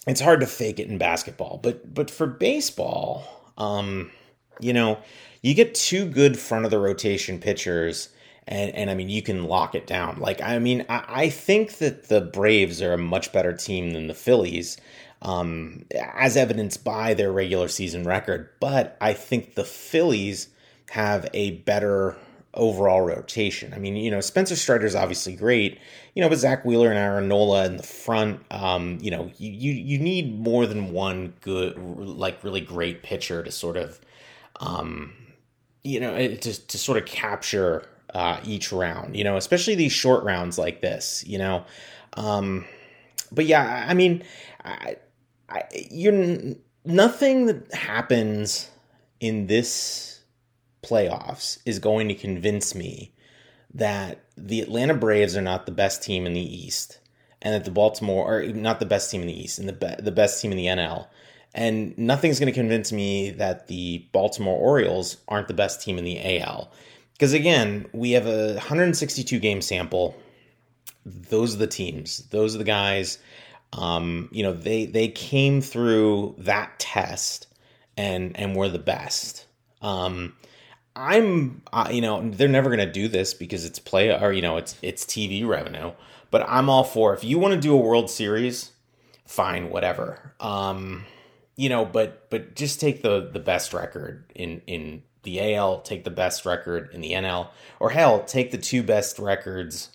it's 0.08 0.22
hard 0.22 0.40
to 0.40 0.48
fake 0.48 0.80
it 0.80 0.88
in 0.88 0.98
basketball, 0.98 1.60
but 1.62 1.94
but 1.94 2.10
for 2.10 2.26
baseball, 2.26 3.52
um, 3.58 4.12
you 4.60 4.74
know, 4.74 5.00
you 5.42 5.54
get 5.54 5.76
two 5.76 6.06
good 6.06 6.38
front 6.38 6.66
of 6.66 6.72
the 6.72 6.80
rotation 6.80 7.40
pitchers, 7.40 8.10
and 8.48 8.74
and 8.74 8.90
I 8.90 8.96
mean 8.96 9.10
you 9.10 9.22
can 9.22 9.46
lock 9.46 9.76
it 9.76 9.86
down. 9.86 10.20
Like 10.20 10.42
I 10.42 10.58
mean, 10.58 10.84
I, 10.90 11.04
I 11.08 11.30
think 11.30 11.78
that 11.78 12.10
the 12.10 12.22
Braves 12.22 12.82
are 12.82 12.94
a 12.94 12.98
much 12.98 13.32
better 13.32 13.54
team 13.54 13.92
than 13.92 14.08
the 14.08 14.16
Phillies, 14.16 14.78
um, 15.22 15.86
as 16.14 16.36
evidenced 16.38 16.84
by 16.84 17.14
their 17.14 17.32
regular 17.32 17.68
season 17.68 18.04
record. 18.04 18.50
But 18.60 18.98
I 19.02 19.14
think 19.14 19.56
the 19.56 19.64
Phillies 19.64 20.50
have 20.92 21.30
a 21.34 21.52
better 21.60 22.18
overall 22.54 23.02
rotation. 23.02 23.74
I 23.74 23.80
mean, 23.80 23.96
you 23.96 24.12
know, 24.12 24.20
Spencer 24.20 24.56
Strider's 24.56 24.96
obviously 24.96 25.36
great, 25.36 25.80
you 26.16 26.22
know, 26.22 26.30
but 26.30 26.38
Zack 26.38 26.66
Wheeler 26.66 26.90
and 26.90 26.98
Aaron 26.98 27.28
Nola 27.28 27.66
in 27.66 27.78
the 27.78 27.84
front, 27.84 28.42
um, 28.52 28.98
you 29.02 29.12
know, 29.12 29.32
you, 29.38 29.52
you 29.52 29.72
you 29.72 30.00
need 30.00 30.38
more 30.40 30.66
than 30.66 30.92
one 30.92 31.34
good, 31.42 31.78
like 31.78 32.44
really 32.44 32.62
great 32.62 33.04
pitcher 33.04 33.44
to 33.44 33.52
sort 33.52 33.78
of, 33.78 34.00
um, 34.60 35.14
you 35.84 36.00
know, 36.00 36.18
to 36.36 36.68
to 36.68 36.78
sort 36.78 36.98
of 36.98 37.06
capture 37.06 37.88
uh, 38.14 38.40
each 38.44 38.72
round, 38.72 39.16
you 39.16 39.24
know, 39.24 39.38
especially 39.38 39.76
these 39.76 39.94
short 39.94 40.24
rounds 40.24 40.58
like 40.58 40.82
this, 40.82 41.24
you 41.26 41.38
know. 41.38 41.64
Um, 42.14 42.66
but 43.32 43.46
yeah, 43.46 43.86
I 43.88 43.94
mean, 43.94 44.24
I, 44.66 44.98
I, 45.52 45.64
you're 45.92 46.56
nothing 46.86 47.46
that 47.48 47.74
happens 47.74 48.70
in 49.20 49.48
this 49.48 50.22
playoffs 50.84 51.60
is 51.66 51.80
going 51.80 52.08
to 52.08 52.16
convince 52.16 52.74
me 52.74 53.14
that 53.74 54.24
the 54.36 54.62
Atlanta 54.62 54.94
Braves 54.94 55.38
are 55.38 55.42
not 55.42 55.66
the 55.66 55.72
best 55.72 56.04
team 56.04 56.26
in 56.26 56.34
the 56.34 56.40
East, 56.42 57.00
and 57.42 57.54
that 57.54 57.66
the 57.66 57.72
Baltimore 57.72 58.40
are 58.40 58.48
not 58.48 58.80
the 58.80 58.86
best 58.86 59.12
team 59.12 59.22
in 59.22 59.28
the 59.28 59.40
East, 59.40 59.60
and 59.60 59.68
the 59.68 59.74
be- 59.74 60.02
the 60.02 60.12
best 60.12 60.42
team 60.42 60.52
in 60.52 60.58
the 60.58 60.66
NL. 60.66 61.08
And 61.54 61.98
nothing's 61.98 62.40
going 62.40 62.52
to 62.52 62.58
convince 62.58 62.92
me 62.92 63.32
that 63.32 63.68
the 63.68 64.06
Baltimore 64.14 64.58
Orioles 64.58 65.18
aren't 65.28 65.50
the 65.50 65.54
best 65.54 65.82
team 65.82 65.98
in 65.98 66.06
the 66.06 66.40
AL. 66.40 66.72
Because 67.14 67.34
again, 67.34 67.86
we 67.94 68.12
have 68.12 68.26
a 68.26 68.54
162 68.54 69.38
game 69.40 69.62
sample. 69.62 70.16
Those 71.06 71.56
are 71.56 71.60
the 71.60 71.68
teams. 71.68 72.20
Those 72.30 72.56
are 72.56 72.58
the 72.58 72.64
guys. 72.64 73.20
Um, 73.74 74.30
you 74.32 74.44
know, 74.44 74.54
they 74.54 74.86
they 74.86 75.08
came 75.08 75.62
through 75.62 76.36
that 76.40 76.78
test 76.80 77.48
and 77.98 78.38
and 78.38 78.56
were 78.56 78.70
the 78.70 78.80
best. 78.80 79.46
Um, 79.82 80.36
I'm, 80.96 81.62
uh, 81.72 81.90
you 81.92 82.02
know, 82.02 82.30
they're 82.30 82.50
never 82.50 82.76
to 82.76 82.92
do 82.92 83.08
this 83.08 83.34
because 83.34 83.66
it's 83.66 83.80
play 83.80 84.12
or 84.12 84.34
you 84.34 84.42
know 84.42 84.58
it's 84.58 84.76
it's 84.82 85.06
TV 85.06 85.48
revenue. 85.48 85.92
But 86.30 86.46
I'm 86.48 86.70
all 86.70 86.84
for 86.84 87.14
if 87.14 87.24
you 87.24 87.40
want 87.40 87.54
to 87.54 87.60
do 87.60 87.74
a 87.74 87.78
World 87.78 88.10
Series, 88.10 88.72
fine, 89.26 89.70
whatever. 89.70 90.34
Um, 90.40 91.06
you 91.56 91.70
know, 91.70 91.86
but 91.86 92.30
but 92.30 92.56
just 92.56 92.80
take 92.80 93.02
the 93.02 93.30
the 93.32 93.40
best 93.40 93.74
record 93.74 94.26
in 94.36 94.62
in 94.68 95.04
the 95.24 95.56
AL, 95.56 95.82
take 95.82 96.04
the 96.04 96.10
best 96.10 96.46
record 96.46 96.90
in 96.94 97.02
the 97.02 97.12
NL, 97.12 97.50
or 97.80 97.92
hell, 97.92 98.24
take 98.24 98.52
the 98.52 98.58
two 98.58 98.84
best 98.84 99.20
records. 99.20 99.90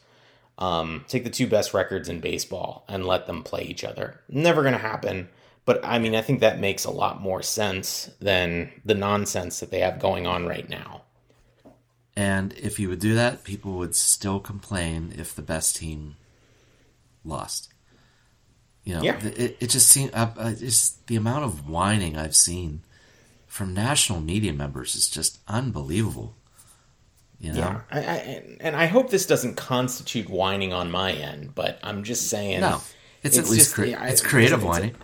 Um, 0.58 1.04
take 1.06 1.24
the 1.24 1.30
two 1.30 1.46
best 1.46 1.74
records 1.74 2.08
in 2.08 2.20
baseball 2.20 2.84
and 2.88 3.06
let 3.06 3.26
them 3.26 3.42
play 3.42 3.62
each 3.64 3.84
other. 3.84 4.20
Never 4.28 4.62
going 4.62 4.72
to 4.74 4.78
happen. 4.78 5.28
But 5.66 5.84
I 5.84 5.98
mean, 5.98 6.14
I 6.14 6.22
think 6.22 6.40
that 6.40 6.60
makes 6.60 6.84
a 6.84 6.90
lot 6.90 7.20
more 7.20 7.42
sense 7.42 8.10
than 8.20 8.70
the 8.84 8.94
nonsense 8.94 9.60
that 9.60 9.70
they 9.70 9.80
have 9.80 9.98
going 9.98 10.26
on 10.26 10.46
right 10.46 10.68
now. 10.68 11.02
and 12.18 12.54
if 12.54 12.78
you 12.80 12.88
would 12.88 13.00
do 13.00 13.14
that, 13.16 13.44
people 13.44 13.72
would 13.72 13.94
still 13.94 14.40
complain 14.40 15.12
if 15.18 15.34
the 15.34 15.42
best 15.42 15.76
team 15.76 16.16
lost. 17.24 17.68
You 18.84 18.94
know, 18.94 19.02
Yeah. 19.02 19.22
it, 19.26 19.56
it 19.60 19.70
just 19.70 19.88
seems 19.88 20.12
uh, 20.14 20.32
uh, 20.38 20.54
just 20.54 21.06
the 21.08 21.16
amount 21.16 21.44
of 21.44 21.68
whining 21.68 22.16
I've 22.16 22.36
seen 22.36 22.80
from 23.46 23.74
national 23.74 24.20
media 24.20 24.52
members 24.54 24.94
is 24.94 25.10
just 25.10 25.40
unbelievable. 25.48 26.34
You 27.46 27.52
know, 27.52 27.58
Yeah, 27.58 27.80
I, 27.90 27.98
I, 28.00 28.56
and 28.60 28.74
I 28.76 28.86
hope 28.86 29.10
this 29.10 29.26
doesn't 29.26 29.54
constitute 29.56 30.28
whining 30.28 30.72
on 30.72 30.90
my 30.90 31.12
end, 31.12 31.54
but 31.54 31.78
I'm 31.82 32.02
just 32.04 32.28
saying. 32.28 32.60
no, 32.60 32.80
it's, 33.22 33.38
at 33.38 33.44
least 33.48 33.56
just- 33.66 33.74
cre- 33.74 33.84
yeah, 33.86 34.04
it's 34.06 34.20
creative 34.20 34.60
it's- 34.60 34.76
it's- 34.76 34.80
whining. 34.80 34.96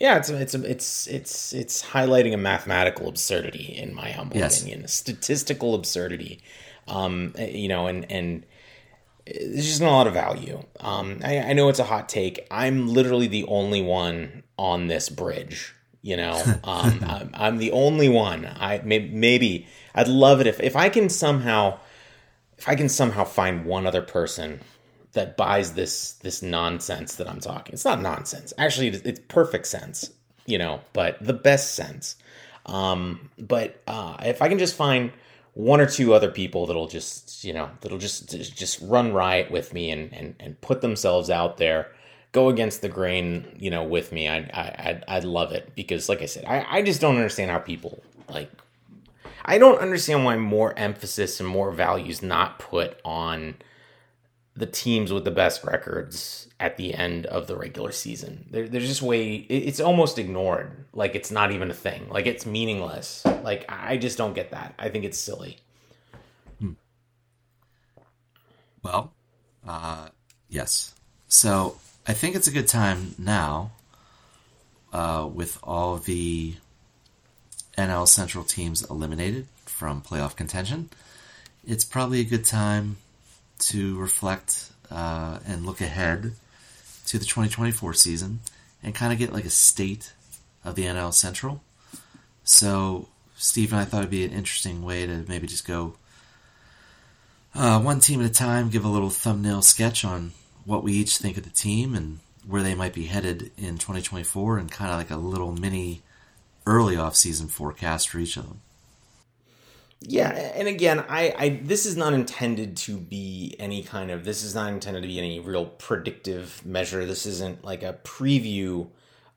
Yeah, 0.00 0.18
it's 0.18 0.30
it's 0.30 0.54
it's 0.54 1.06
it's 1.08 1.52
it's 1.52 1.82
highlighting 1.82 2.32
a 2.32 2.36
mathematical 2.36 3.08
absurdity, 3.08 3.74
in 3.76 3.94
my 3.96 4.10
humble 4.12 4.36
Yes. 4.36 4.60
opinion, 4.62 4.84
a 4.84 4.88
statistical 4.88 5.74
absurdity. 5.74 6.40
Um, 6.86 7.34
you 7.36 7.66
know, 7.68 7.88
and 7.88 8.06
and 8.10 8.46
there's 9.26 9.66
just 9.66 9.80
not 9.80 9.88
a 9.90 9.96
lot 9.96 10.06
of 10.06 10.14
value. 10.14 10.62
Um, 10.78 11.18
I, 11.24 11.38
I 11.40 11.52
know 11.52 11.68
it's 11.68 11.80
a 11.80 11.84
hot 11.84 12.08
take. 12.08 12.46
I'm 12.48 12.88
literally 12.88 13.26
the 13.26 13.44
only 13.46 13.82
one 13.82 14.44
on 14.56 14.86
this 14.86 15.08
bridge. 15.08 15.74
You 16.02 16.16
know, 16.16 16.32
um, 16.64 17.00
I'm, 17.06 17.30
I'm 17.34 17.58
the 17.58 17.72
only 17.72 18.08
one. 18.08 18.46
I 18.46 18.80
may, 18.84 19.00
maybe 19.00 19.66
I'd 19.94 20.08
love 20.08 20.40
it 20.40 20.46
if 20.46 20.60
if 20.60 20.76
I 20.76 20.88
can 20.88 21.08
somehow 21.08 21.78
if 22.58 22.68
I 22.68 22.74
can 22.74 22.88
somehow 22.88 23.24
find 23.24 23.64
one 23.64 23.86
other 23.86 24.02
person 24.02 24.60
that 25.12 25.36
buys 25.36 25.74
this 25.74 26.12
this 26.14 26.42
nonsense 26.42 27.16
that 27.16 27.28
I'm 27.28 27.40
talking. 27.40 27.72
It's 27.72 27.84
not 27.84 28.00
nonsense. 28.00 28.52
Actually, 28.58 28.88
it's 28.88 29.20
perfect 29.28 29.66
sense, 29.66 30.10
you 30.46 30.58
know, 30.58 30.80
but 30.92 31.24
the 31.24 31.32
best 31.32 31.74
sense. 31.74 32.16
Um, 32.66 33.30
but 33.38 33.82
uh, 33.86 34.16
if 34.20 34.42
I 34.42 34.48
can 34.48 34.58
just 34.58 34.74
find 34.74 35.12
one 35.54 35.80
or 35.80 35.86
two 35.86 36.14
other 36.14 36.30
people 36.30 36.66
that'll 36.66 36.86
just 36.86 37.42
you 37.42 37.52
know 37.52 37.70
that'll 37.80 37.98
just 37.98 38.28
just 38.30 38.80
run 38.82 39.12
riot 39.12 39.50
with 39.50 39.72
me 39.72 39.90
and 39.90 40.12
and, 40.12 40.34
and 40.38 40.60
put 40.60 40.80
themselves 40.82 41.30
out 41.30 41.56
there 41.56 41.90
go 42.32 42.48
against 42.48 42.82
the 42.82 42.88
grain 42.88 43.46
you 43.58 43.70
know 43.70 43.84
with 43.84 44.12
me 44.12 44.28
i'd 44.28 44.50
i'd, 44.52 45.04
I'd 45.08 45.24
love 45.24 45.52
it 45.52 45.72
because 45.74 46.08
like 46.08 46.22
i 46.22 46.26
said 46.26 46.44
I, 46.44 46.78
I 46.78 46.82
just 46.82 47.00
don't 47.00 47.16
understand 47.16 47.50
how 47.50 47.58
people 47.58 48.02
like 48.28 48.50
i 49.44 49.58
don't 49.58 49.80
understand 49.80 50.24
why 50.24 50.36
more 50.36 50.78
emphasis 50.78 51.40
and 51.40 51.48
more 51.48 51.70
value 51.70 52.10
is 52.10 52.22
not 52.22 52.58
put 52.58 53.00
on 53.04 53.54
the 54.58 54.66
teams 54.66 55.12
with 55.12 55.24
the 55.24 55.30
best 55.30 55.62
records 55.62 56.48
at 56.58 56.76
the 56.76 56.92
end 56.92 57.26
of 57.26 57.46
the 57.46 57.56
regular 57.56 57.92
season. 57.92 58.46
There, 58.50 58.68
there's 58.68 58.88
just 58.88 59.02
way 59.02 59.36
it's 59.36 59.78
almost 59.78 60.18
ignored. 60.18 60.84
Like 60.92 61.14
it's 61.14 61.30
not 61.30 61.52
even 61.52 61.70
a 61.70 61.74
thing. 61.74 62.08
Like 62.08 62.26
it's 62.26 62.44
meaningless. 62.44 63.24
Like 63.24 63.64
I 63.68 63.96
just 63.96 64.18
don't 64.18 64.34
get 64.34 64.50
that. 64.50 64.74
I 64.78 64.88
think 64.88 65.04
it's 65.04 65.18
silly. 65.18 65.58
Hmm. 66.58 66.72
Well, 68.82 69.12
uh, 69.66 70.08
yes. 70.48 70.94
So 71.28 71.76
I 72.08 72.14
think 72.14 72.34
it's 72.34 72.48
a 72.48 72.50
good 72.50 72.66
time 72.66 73.14
now, 73.18 73.72
uh, 74.94 75.28
with 75.30 75.58
all 75.62 75.98
the 75.98 76.54
NL 77.76 78.08
Central 78.08 78.44
teams 78.44 78.82
eliminated 78.88 79.46
from 79.66 80.00
playoff 80.00 80.34
contention. 80.34 80.88
It's 81.66 81.84
probably 81.84 82.20
a 82.20 82.24
good 82.24 82.46
time 82.46 82.96
to 83.58 83.98
reflect 83.98 84.70
uh, 84.90 85.40
and 85.46 85.66
look 85.66 85.82
ahead 85.82 86.32
to 87.08 87.18
the 87.18 87.26
2024 87.26 87.92
season 87.92 88.40
and 88.82 88.94
kind 88.94 89.12
of 89.12 89.18
get 89.18 89.34
like 89.34 89.44
a 89.44 89.50
state 89.50 90.14
of 90.64 90.76
the 90.76 90.84
NL 90.84 91.12
Central. 91.12 91.60
So, 92.42 93.08
Steve 93.36 93.70
and 93.72 93.82
I 93.82 93.84
thought 93.84 93.98
it'd 93.98 94.10
be 94.10 94.24
an 94.24 94.32
interesting 94.32 94.82
way 94.82 95.04
to 95.04 95.26
maybe 95.28 95.46
just 95.46 95.66
go 95.66 95.92
uh, 97.54 97.78
one 97.82 98.00
team 98.00 98.22
at 98.22 98.30
a 98.30 98.32
time, 98.32 98.70
give 98.70 98.86
a 98.86 98.88
little 98.88 99.10
thumbnail 99.10 99.60
sketch 99.60 100.06
on 100.06 100.32
what 100.68 100.84
we 100.84 100.92
each 100.92 101.16
think 101.16 101.38
of 101.38 101.44
the 101.44 101.50
team 101.50 101.94
and 101.94 102.18
where 102.46 102.62
they 102.62 102.74
might 102.74 102.92
be 102.92 103.04
headed 103.04 103.50
in 103.56 103.78
2024, 103.78 104.58
and 104.58 104.70
kind 104.70 104.90
of 104.90 104.98
like 104.98 105.10
a 105.10 105.16
little 105.16 105.50
mini 105.50 106.02
early 106.66 106.94
off-season 106.94 107.48
forecast 107.48 108.10
for 108.10 108.18
each 108.18 108.36
of 108.36 108.46
them. 108.46 108.60
Yeah, 110.00 110.28
and 110.28 110.68
again, 110.68 111.02
I, 111.08 111.34
I 111.36 111.60
this 111.62 111.86
is 111.86 111.96
not 111.96 112.12
intended 112.12 112.76
to 112.78 112.98
be 112.98 113.56
any 113.58 113.82
kind 113.82 114.10
of 114.10 114.24
this 114.24 114.44
is 114.44 114.54
not 114.54 114.70
intended 114.70 115.00
to 115.00 115.08
be 115.08 115.18
any 115.18 115.40
real 115.40 115.64
predictive 115.64 116.64
measure. 116.66 117.06
This 117.06 117.24
isn't 117.24 117.64
like 117.64 117.82
a 117.82 117.98
preview 118.04 118.88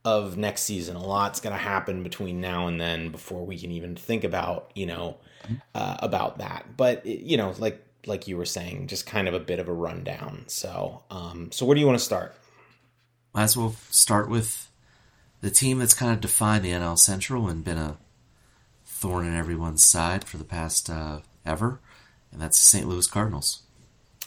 of 0.03 0.37
next 0.37 0.63
season. 0.63 0.97
A 0.97 1.03
lot's 1.03 1.39
going 1.39 1.55
to 1.55 1.61
happen 1.61 2.03
between 2.03 2.41
now 2.41 2.67
and 2.67 2.79
then 2.79 3.09
before 3.09 3.45
we 3.45 3.57
can 3.57 3.71
even 3.71 3.95
think 3.95 4.25
about 4.25 4.71
you 4.75 4.85
know 4.85 5.17
uh, 5.73 5.95
about 5.99 6.39
that. 6.39 6.75
But 6.75 7.05
you 7.05 7.37
know, 7.37 7.55
like 7.57 7.83
like 8.05 8.27
you 8.27 8.37
were 8.37 8.45
saying, 8.45 8.87
just 8.87 9.05
kind 9.05 9.27
of 9.27 9.33
a 9.33 9.39
bit 9.39 9.59
of 9.59 9.67
a 9.67 9.73
rundown. 9.73 10.45
So, 10.47 11.03
um, 11.09 11.51
so 11.51 11.65
where 11.65 11.75
do 11.75 11.81
you 11.81 11.87
want 11.87 11.99
to 11.99 12.05
start? 12.05 12.35
Might 13.33 13.43
as 13.43 13.57
well 13.57 13.75
start 13.89 14.29
with 14.29 14.69
the 15.41 15.51
team 15.51 15.79
that's 15.79 15.93
kind 15.93 16.11
of 16.11 16.21
defined 16.21 16.63
the 16.63 16.71
NL 16.71 16.97
Central 16.97 17.47
and 17.47 17.63
been 17.63 17.77
a 17.77 17.97
thorn 18.85 19.25
in 19.25 19.35
everyone's 19.35 19.83
side 19.83 20.23
for 20.23 20.37
the 20.37 20.43
past 20.43 20.89
uh, 20.89 21.19
ever, 21.45 21.79
and 22.31 22.41
that's 22.41 22.59
the 22.59 22.65
St. 22.65 22.87
Louis 22.87 23.07
Cardinals. 23.07 23.63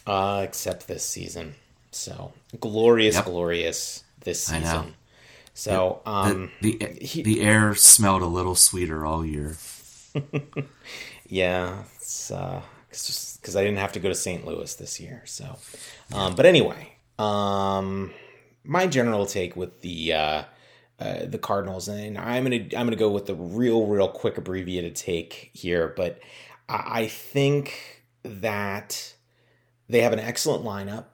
Uh, 0.06 0.42
except 0.44 0.86
this 0.86 1.04
season. 1.04 1.54
So 1.90 2.32
glorious, 2.60 3.14
yep. 3.14 3.24
glorious 3.24 4.02
this 4.20 4.42
season. 4.42 4.94
So 5.54 6.02
yep. 6.04 6.14
um, 6.14 6.50
the 6.60 6.76
the, 6.76 6.86
he, 7.04 7.22
the, 7.22 7.40
air 7.42 7.74
smelled 7.76 8.22
a 8.22 8.26
little 8.26 8.56
sweeter 8.56 9.06
all 9.06 9.24
year. 9.24 9.56
yeah, 11.28 11.84
it's 11.96 12.32
uh, 12.32 12.62
because 13.36 13.56
I 13.56 13.62
didn't 13.62 13.78
have 13.78 13.92
to 13.92 14.00
go 14.00 14.08
to 14.08 14.14
St. 14.14 14.46
Louis 14.46 14.74
this 14.74 15.00
year. 15.00 15.22
So, 15.26 15.56
um, 16.12 16.34
but 16.34 16.46
anyway, 16.46 16.92
um, 17.18 18.12
my 18.64 18.86
general 18.86 19.26
take 19.26 19.56
with 19.56 19.80
the 19.80 20.12
uh, 20.12 20.42
uh, 20.98 21.24
the 21.26 21.38
Cardinals, 21.38 21.88
and 21.88 22.16
I'm 22.18 22.44
gonna 22.44 22.56
I'm 22.56 22.86
gonna 22.86 22.96
go 22.96 23.10
with 23.10 23.26
the 23.26 23.34
real 23.34 23.86
real 23.86 24.08
quick 24.08 24.38
abbreviated 24.38 24.96
take 24.96 25.50
here, 25.52 25.92
but 25.96 26.20
I 26.68 27.08
think 27.08 28.02
that 28.22 29.14
they 29.88 30.00
have 30.00 30.12
an 30.12 30.18
excellent 30.18 30.64
lineup 30.64 31.04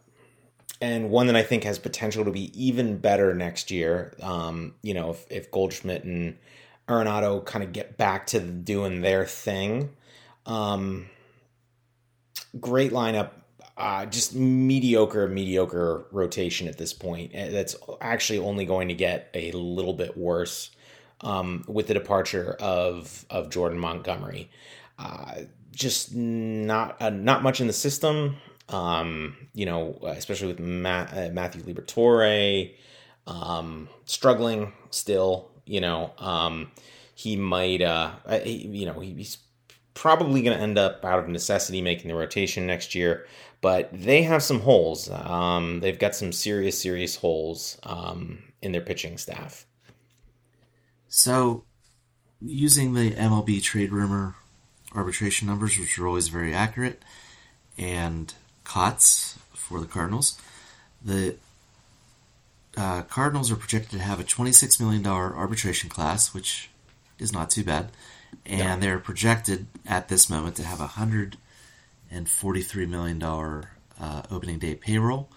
and 0.80 1.10
one 1.10 1.26
that 1.26 1.36
I 1.36 1.42
think 1.42 1.64
has 1.64 1.78
potential 1.78 2.24
to 2.24 2.30
be 2.30 2.50
even 2.60 2.98
better 2.98 3.34
next 3.34 3.70
year. 3.70 4.14
Um, 4.22 4.74
you 4.82 4.94
know, 4.94 5.10
if, 5.10 5.26
if 5.30 5.50
Goldschmidt 5.50 6.04
and 6.04 6.36
Arenado 6.88 7.44
kind 7.44 7.62
of 7.62 7.72
get 7.72 7.96
back 7.96 8.26
to 8.28 8.40
doing 8.40 9.00
their 9.00 9.26
thing. 9.26 9.90
Um, 10.46 11.06
great 12.58 12.92
lineup 12.92 13.30
uh, 13.80 14.04
just 14.04 14.34
mediocre, 14.34 15.26
mediocre 15.26 16.04
rotation 16.12 16.68
at 16.68 16.76
this 16.76 16.92
point. 16.92 17.30
Eh, 17.34 17.48
that's 17.48 17.74
actually 18.02 18.38
only 18.38 18.66
going 18.66 18.88
to 18.88 18.94
get 18.94 19.30
a 19.32 19.52
little 19.52 19.94
bit 19.94 20.18
worse 20.18 20.70
um, 21.22 21.64
with 21.66 21.86
the 21.86 21.94
departure 21.94 22.56
of 22.60 23.24
of 23.30 23.48
Jordan 23.48 23.78
Montgomery. 23.78 24.50
Uh, 24.98 25.42
just 25.72 26.14
not 26.14 27.00
uh, 27.00 27.08
not 27.08 27.42
much 27.42 27.62
in 27.62 27.66
the 27.66 27.72
system. 27.72 28.36
Um, 28.68 29.48
you 29.54 29.64
know, 29.64 29.98
especially 30.04 30.48
with 30.48 30.60
Ma- 30.60 31.08
uh, 31.10 31.30
Matthew 31.32 31.62
Liberatore 31.62 32.74
um, 33.26 33.88
struggling 34.04 34.74
still. 34.90 35.50
You 35.64 35.80
know, 35.80 36.12
um, 36.18 36.70
he 37.14 37.36
might. 37.36 37.80
Uh, 37.80 38.12
he, 38.42 38.66
you 38.66 38.84
know, 38.84 39.00
he, 39.00 39.14
he's 39.14 39.38
probably 40.00 40.42
going 40.42 40.56
to 40.56 40.62
end 40.62 40.78
up 40.78 41.04
out 41.04 41.18
of 41.18 41.28
necessity 41.28 41.82
making 41.82 42.08
the 42.08 42.14
rotation 42.14 42.66
next 42.66 42.94
year 42.94 43.26
but 43.60 43.90
they 43.92 44.22
have 44.22 44.42
some 44.42 44.60
holes. 44.60 45.10
Um, 45.10 45.80
they've 45.80 45.98
got 45.98 46.14
some 46.14 46.32
serious, 46.32 46.80
serious 46.80 47.16
holes 47.16 47.78
um, 47.82 48.42
in 48.62 48.72
their 48.72 48.80
pitching 48.80 49.18
staff. 49.18 49.66
So, 51.08 51.64
using 52.40 52.94
the 52.94 53.10
MLB 53.12 53.62
trade 53.62 53.92
rumor 53.92 54.36
arbitration 54.94 55.46
numbers, 55.46 55.78
which 55.78 55.98
are 55.98 56.06
always 56.06 56.28
very 56.28 56.54
accurate, 56.54 57.02
and 57.76 58.32
Cot's 58.64 59.38
for 59.52 59.80
the 59.80 59.86
Cardinals, 59.86 60.40
the 61.04 61.36
uh, 62.76 63.02
Cardinals 63.02 63.50
are 63.50 63.56
projected 63.56 63.98
to 63.98 64.04
have 64.04 64.20
a 64.20 64.24
$26 64.24 64.80
million 64.80 65.04
arbitration 65.06 65.90
class, 65.90 66.32
which 66.32 66.70
is 67.18 67.32
not 67.32 67.50
too 67.50 67.64
bad. 67.64 67.90
And 68.46 68.82
they're 68.82 68.98
projected 68.98 69.66
at 69.86 70.08
this 70.08 70.28
moment 70.28 70.56
to 70.56 70.64
have 70.64 70.80
a 70.80 70.94
100 70.98 71.36
and 72.10 72.26
$43 72.26 72.88
million 72.88 73.22
uh, 73.22 74.22
opening 74.30 74.58
day 74.58 74.74
payroll, 74.74 75.28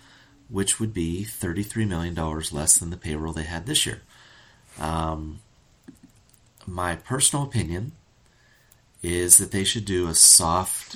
which 0.49 0.79
would 0.79 0.93
be 0.93 1.25
$33 1.25 1.87
million 1.87 2.15
less 2.15 2.77
than 2.77 2.89
the 2.89 2.97
payroll 2.97 3.33
they 3.33 3.43
had 3.43 3.65
this 3.65 3.85
year. 3.85 4.01
Um, 4.79 5.39
my 6.65 6.95
personal 6.95 7.45
opinion 7.45 7.91
is 9.01 9.37
that 9.37 9.51
they 9.51 9.63
should 9.63 9.85
do 9.85 10.07
a 10.07 10.15
soft 10.15 10.95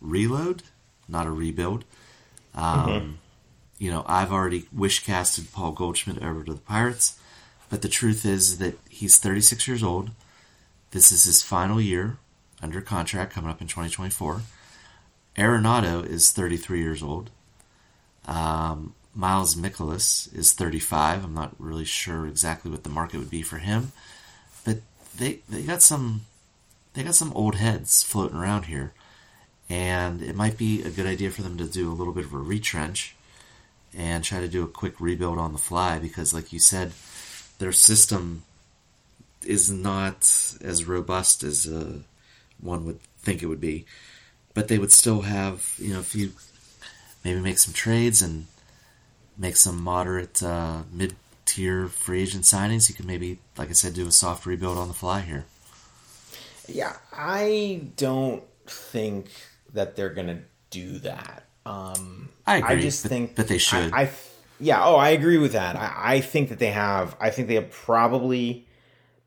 reload, 0.00 0.62
not 1.08 1.26
a 1.26 1.30
rebuild. 1.30 1.84
Um, 2.54 2.88
mm-hmm. 2.88 3.10
You 3.78 3.90
know, 3.90 4.04
I've 4.06 4.32
already 4.32 4.66
wish 4.72 5.04
casted 5.04 5.52
Paul 5.52 5.72
Goldschmidt 5.72 6.22
over 6.22 6.42
to 6.42 6.54
the 6.54 6.60
Pirates, 6.60 7.18
but 7.70 7.82
the 7.82 7.88
truth 7.88 8.24
is 8.24 8.58
that 8.58 8.78
he's 8.88 9.18
36 9.18 9.68
years 9.68 9.82
old. 9.82 10.10
This 10.90 11.12
is 11.12 11.24
his 11.24 11.42
final 11.42 11.80
year 11.80 12.18
under 12.62 12.80
contract 12.80 13.32
coming 13.32 13.50
up 13.50 13.60
in 13.60 13.66
2024. 13.66 14.42
Arenado 15.36 16.04
is 16.04 16.32
33 16.32 16.80
years 16.80 17.02
old. 17.02 17.30
Um, 18.26 18.94
Miles 19.14 19.54
Mikolas 19.54 20.34
is 20.34 20.52
35. 20.52 21.24
I'm 21.24 21.34
not 21.34 21.54
really 21.58 21.84
sure 21.84 22.26
exactly 22.26 22.70
what 22.70 22.84
the 22.84 22.90
market 22.90 23.18
would 23.18 23.30
be 23.30 23.42
for 23.42 23.58
him, 23.58 23.92
but 24.64 24.78
they 25.16 25.40
they 25.48 25.62
got 25.62 25.82
some 25.82 26.22
they 26.94 27.02
got 27.02 27.14
some 27.14 27.32
old 27.32 27.54
heads 27.56 28.02
floating 28.02 28.36
around 28.36 28.64
here, 28.64 28.92
and 29.68 30.22
it 30.22 30.36
might 30.36 30.58
be 30.58 30.82
a 30.82 30.90
good 30.90 31.06
idea 31.06 31.30
for 31.30 31.42
them 31.42 31.56
to 31.58 31.64
do 31.64 31.90
a 31.90 31.94
little 31.94 32.12
bit 32.12 32.24
of 32.24 32.34
a 32.34 32.38
retrench 32.38 33.14
and 33.96 34.22
try 34.22 34.40
to 34.40 34.48
do 34.48 34.62
a 34.62 34.68
quick 34.68 35.00
rebuild 35.00 35.38
on 35.38 35.52
the 35.52 35.58
fly 35.58 35.98
because, 35.98 36.34
like 36.34 36.52
you 36.52 36.58
said, 36.58 36.92
their 37.58 37.72
system 37.72 38.42
is 39.44 39.70
not 39.70 40.18
as 40.62 40.84
robust 40.84 41.42
as 41.42 41.66
uh, 41.66 41.98
one 42.60 42.84
would 42.84 43.00
think 43.20 43.42
it 43.42 43.46
would 43.46 43.60
be 43.60 43.86
but 44.58 44.66
they 44.66 44.78
would 44.78 44.90
still 44.90 45.20
have, 45.20 45.74
you 45.78 45.94
know, 45.94 46.00
if 46.00 46.16
you 46.16 46.32
maybe 47.24 47.38
make 47.38 47.58
some 47.58 47.72
trades 47.72 48.20
and 48.20 48.46
make 49.36 49.54
some 49.54 49.80
moderate 49.80 50.42
uh, 50.42 50.82
mid 50.90 51.14
tier 51.44 51.86
free 51.86 52.22
agent 52.22 52.42
signings, 52.42 52.88
you 52.88 52.94
could 52.96 53.06
maybe, 53.06 53.38
like 53.56 53.70
I 53.70 53.72
said, 53.72 53.94
do 53.94 54.08
a 54.08 54.10
soft 54.10 54.46
rebuild 54.46 54.76
on 54.76 54.88
the 54.88 54.94
fly 54.94 55.20
here. 55.20 55.44
Yeah, 56.66 56.96
I 57.12 57.82
don't 57.96 58.42
think 58.66 59.30
that 59.74 59.94
they're 59.94 60.10
going 60.10 60.26
to 60.26 60.38
do 60.70 60.98
that. 60.98 61.44
Um, 61.64 62.30
I 62.44 62.56
agree. 62.56 62.68
I 62.68 62.80
just 62.80 63.04
but, 63.04 63.10
think, 63.10 63.36
but 63.36 63.46
they 63.46 63.58
should. 63.58 63.92
I, 63.92 64.02
I 64.02 64.10
yeah. 64.58 64.84
Oh, 64.84 64.96
I 64.96 65.10
agree 65.10 65.38
with 65.38 65.52
that. 65.52 65.76
I, 65.76 66.16
I 66.16 66.20
think 66.20 66.48
that 66.48 66.58
they 66.58 66.72
have. 66.72 67.16
I 67.20 67.30
think 67.30 67.46
they 67.46 67.54
have 67.54 67.70
probably 67.70 68.66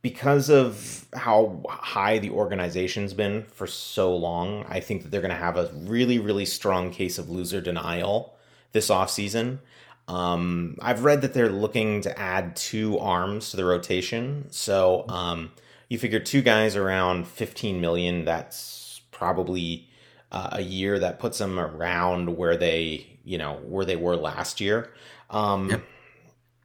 because 0.02 0.50
of 0.50 1.06
how 1.14 1.62
high 1.70 2.18
the 2.18 2.32
organization's 2.32 3.14
been 3.14 3.44
for 3.44 3.68
so 3.68 4.16
long. 4.16 4.66
I 4.68 4.80
think 4.80 5.04
that 5.04 5.12
they're 5.12 5.22
going 5.22 5.30
to 5.30 5.38
have 5.38 5.58
a 5.58 5.70
really, 5.74 6.18
really 6.18 6.46
strong 6.46 6.92
case 6.92 7.18
of 7.18 7.30
loser 7.30 7.62
denial 7.62 8.36
this 8.72 8.90
offseason. 8.90 9.60
Um, 10.08 10.78
I've 10.82 11.04
read 11.04 11.22
that 11.22 11.34
they're 11.34 11.50
looking 11.50 12.02
to 12.02 12.20
add 12.20 12.56
two 12.56 12.98
arms 12.98 13.52
to 13.52 13.58
the 13.58 13.66
rotation. 13.66 14.48
So 14.50 15.06
um, 15.08 15.52
you 15.88 16.00
figure 16.00 16.20
two 16.20 16.42
guys 16.42 16.76
around 16.76 17.28
15 17.28 17.80
million. 17.80 18.26
That's 18.26 19.02
probably 19.12 19.88
uh, 20.32 20.50
a 20.54 20.62
year 20.62 20.98
that 21.00 21.20
puts 21.20 21.38
them 21.38 21.60
around 21.60 22.36
where 22.38 22.58
they, 22.58 23.20
you 23.24 23.38
know, 23.38 23.60
where 23.64 23.86
they 23.86 23.96
were 23.96 24.16
last 24.16 24.60
year. 24.60 24.92
Um, 25.30 25.70
Yep. 25.70 25.84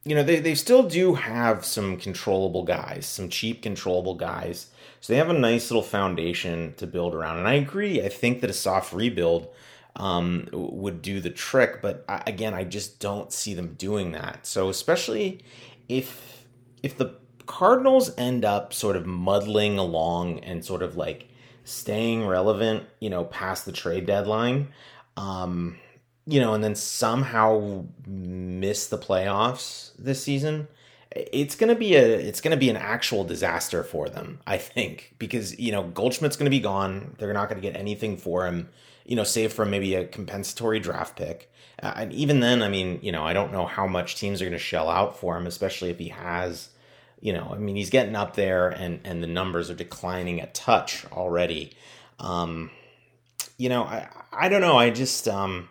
You 0.06 0.14
know, 0.14 0.22
they, 0.22 0.38
they 0.38 0.54
still 0.54 0.84
do 0.84 1.14
have 1.14 1.64
some 1.64 1.96
controllable 1.96 2.62
guys, 2.62 3.06
some 3.06 3.28
cheap 3.28 3.60
controllable 3.60 4.14
guys. 4.14 4.68
So 5.00 5.12
they 5.12 5.18
have 5.18 5.30
a 5.30 5.34
nice 5.34 5.70
little 5.70 5.82
foundation 5.82 6.74
to 6.76 6.86
build 6.86 7.12
around. 7.12 7.38
And 7.38 7.48
I 7.48 7.54
agree. 7.54 8.00
I 8.00 8.08
think 8.08 8.40
that 8.40 8.50
a 8.50 8.54
soft 8.54 8.92
rebuild 8.92 9.48
um, 9.96 10.48
would 10.52 11.02
do 11.02 11.20
the 11.20 11.30
trick. 11.30 11.82
But 11.82 12.04
I, 12.08 12.22
again, 12.26 12.54
I 12.54 12.62
just 12.62 13.00
don't 13.00 13.32
see 13.32 13.54
them 13.54 13.74
doing 13.74 14.12
that. 14.12 14.46
So 14.46 14.68
especially 14.68 15.40
if 15.88 16.44
if 16.82 16.96
the 16.96 17.16
Cardinals 17.46 18.12
end 18.16 18.44
up 18.44 18.72
sort 18.72 18.96
of 18.96 19.06
muddling 19.06 19.78
along 19.78 20.40
and 20.40 20.64
sort 20.64 20.82
of 20.82 20.96
like 20.96 21.28
staying 21.64 22.26
relevant, 22.26 22.84
you 23.00 23.10
know, 23.10 23.24
past 23.24 23.64
the 23.64 23.72
trade 23.72 24.06
deadline, 24.06 24.68
um, 25.16 25.78
you 26.26 26.40
know, 26.40 26.54
and 26.54 26.62
then 26.62 26.74
somehow 26.74 27.84
miss 28.06 28.88
the 28.88 28.98
playoffs 28.98 29.92
this 29.98 30.22
season, 30.22 30.68
it's 31.14 31.54
gonna 31.54 31.74
be 31.74 31.94
a 31.94 32.02
it's 32.04 32.40
gonna 32.40 32.56
be 32.56 32.68
an 32.68 32.76
actual 32.76 33.24
disaster 33.24 33.82
for 33.84 34.08
them, 34.08 34.40
I 34.46 34.58
think, 34.58 35.14
because 35.18 35.58
you 35.58 35.72
know 35.72 35.84
Goldschmidt's 35.84 36.36
gonna 36.36 36.50
be 36.50 36.60
gone. 36.60 37.14
They're 37.18 37.32
not 37.32 37.48
gonna 37.48 37.60
get 37.60 37.76
anything 37.76 38.16
for 38.16 38.46
him, 38.46 38.68
you 39.04 39.16
know, 39.16 39.24
save 39.24 39.52
for 39.52 39.64
maybe 39.64 39.94
a 39.94 40.04
compensatory 40.06 40.80
draft 40.80 41.16
pick. 41.16 41.50
Uh, 41.82 41.92
and 41.96 42.12
even 42.12 42.40
then, 42.40 42.62
I 42.62 42.68
mean, 42.68 42.98
you 43.02 43.12
know, 43.12 43.22
I 43.22 43.32
don't 43.32 43.52
know 43.52 43.66
how 43.66 43.86
much 43.86 44.16
teams 44.16 44.42
are 44.42 44.46
gonna 44.46 44.58
shell 44.58 44.90
out 44.90 45.18
for 45.18 45.36
him, 45.36 45.46
especially 45.46 45.90
if 45.90 45.98
he 45.98 46.08
has, 46.08 46.70
you 47.20 47.32
know, 47.32 47.50
I 47.52 47.58
mean, 47.58 47.76
he's 47.76 47.90
getting 47.90 48.16
up 48.16 48.34
there, 48.34 48.68
and 48.68 49.00
and 49.04 49.22
the 49.22 49.28
numbers 49.28 49.70
are 49.70 49.74
declining 49.74 50.40
a 50.40 50.46
touch 50.48 51.06
already. 51.12 51.72
Um, 52.18 52.70
you 53.58 53.68
know, 53.68 53.84
I 53.84 54.08
I 54.32 54.48
don't 54.48 54.60
know. 54.60 54.76
I 54.76 54.90
just 54.90 55.28
um, 55.28 55.68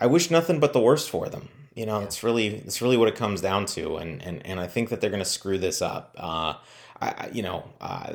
I 0.00 0.06
wish 0.06 0.30
nothing 0.30 0.58
but 0.58 0.72
the 0.72 0.80
worst 0.80 1.10
for 1.10 1.28
them. 1.28 1.48
You 1.74 1.86
know, 1.86 2.00
it's 2.00 2.22
really 2.22 2.46
it's 2.48 2.82
really 2.82 2.96
what 2.96 3.08
it 3.08 3.14
comes 3.14 3.40
down 3.40 3.66
to, 3.66 3.96
and 3.96 4.22
and 4.22 4.44
and 4.44 4.58
I 4.58 4.66
think 4.66 4.88
that 4.88 5.00
they're 5.00 5.10
going 5.10 5.22
to 5.22 5.28
screw 5.28 5.58
this 5.58 5.82
up. 5.82 6.14
Uh, 6.18 6.54
I, 7.00 7.08
I 7.08 7.30
you 7.32 7.42
know, 7.42 7.68
uh, 7.80 8.14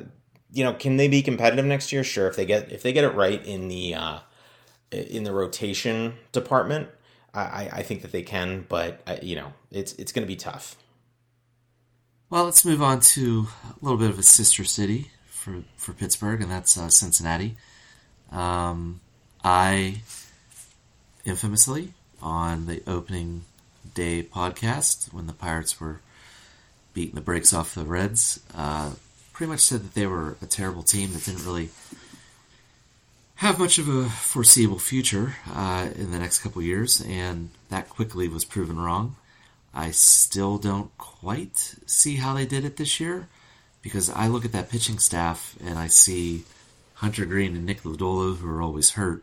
you 0.51 0.63
know, 0.63 0.73
can 0.73 0.97
they 0.97 1.07
be 1.07 1.21
competitive 1.21 1.65
next 1.65 1.91
year? 1.91 2.03
Sure, 2.03 2.27
if 2.27 2.35
they 2.35 2.45
get 2.45 2.71
if 2.71 2.81
they 2.83 2.91
get 2.91 3.03
it 3.03 3.13
right 3.13 3.43
in 3.45 3.67
the 3.69 3.95
uh, 3.95 4.19
in 4.91 5.23
the 5.23 5.31
rotation 5.31 6.15
department, 6.31 6.89
I 7.33 7.69
I 7.71 7.83
think 7.83 8.01
that 8.01 8.11
they 8.11 8.23
can. 8.23 8.65
But 8.67 9.01
uh, 9.07 9.17
you 9.21 9.35
know, 9.35 9.53
it's 9.71 9.93
it's 9.93 10.11
going 10.11 10.23
to 10.23 10.27
be 10.27 10.35
tough. 10.35 10.75
Well, 12.29 12.45
let's 12.45 12.65
move 12.65 12.81
on 12.81 12.99
to 13.01 13.47
a 13.63 13.83
little 13.85 13.99
bit 13.99 14.09
of 14.09 14.17
a 14.17 14.23
sister 14.23 14.63
city 14.63 15.11
for, 15.27 15.63
for 15.77 15.93
Pittsburgh, 15.93 16.41
and 16.41 16.49
that's 16.49 16.75
uh, 16.75 16.89
Cincinnati. 16.89 17.55
Um, 18.31 18.99
I 19.43 20.01
infamously, 21.25 21.94
on 22.22 22.67
the 22.67 22.82
opening 22.88 23.44
day 23.94 24.24
podcast, 24.24 25.13
when 25.13 25.27
the 25.27 25.34
Pirates 25.34 25.79
were 25.79 26.00
beating 26.94 27.16
the 27.16 27.22
brakes 27.22 27.53
off 27.53 27.75
the 27.75 27.83
Reds, 27.83 28.40
uh, 28.55 28.92
pretty 29.33 29.51
much 29.51 29.59
said 29.59 29.81
that 29.81 29.94
they 29.96 30.07
were 30.07 30.38
a 30.42 30.46
terrible 30.46 30.83
team 30.83 31.11
that 31.14 31.25
didn't 31.25 31.46
really 31.46 31.70
have 33.35 33.59
much 33.59 33.77
of 33.77 33.90
a 33.90 34.09
foreseeable 34.09 34.79
future 34.79 35.35
uh, 35.53 35.90
in 35.96 36.11
the 36.11 36.20
next 36.20 36.40
couple 36.40 36.61
years, 36.61 37.01
and 37.01 37.50
that 37.70 37.90
quickly 37.90 38.27
was 38.29 38.46
proven 38.46 38.79
wrong. 38.79 39.16
I 39.74 39.92
still 39.92 40.57
don't 40.57 40.98
quite 40.98 41.75
see 41.85 42.16
how 42.16 42.33
they 42.33 42.46
did 42.46 42.64
it 42.64 42.77
this 42.77 43.00
year 43.01 43.27
because 43.81 44.09
I 44.09 44.27
look 44.27 44.46
at 44.46 44.53
that 44.53 44.70
pitching 44.70 45.00
staff 45.00 45.55
and 45.64 45.77
I 45.77 45.88
see 45.88 46.44
Hunter 46.96 47.25
Greene 47.25 47.57
and 47.57 47.66
Nick 47.66 47.83
Lodolo, 47.83 48.38
who 48.38 48.50
are 48.50 48.61
always 48.61 48.92
hurt, 48.92 49.22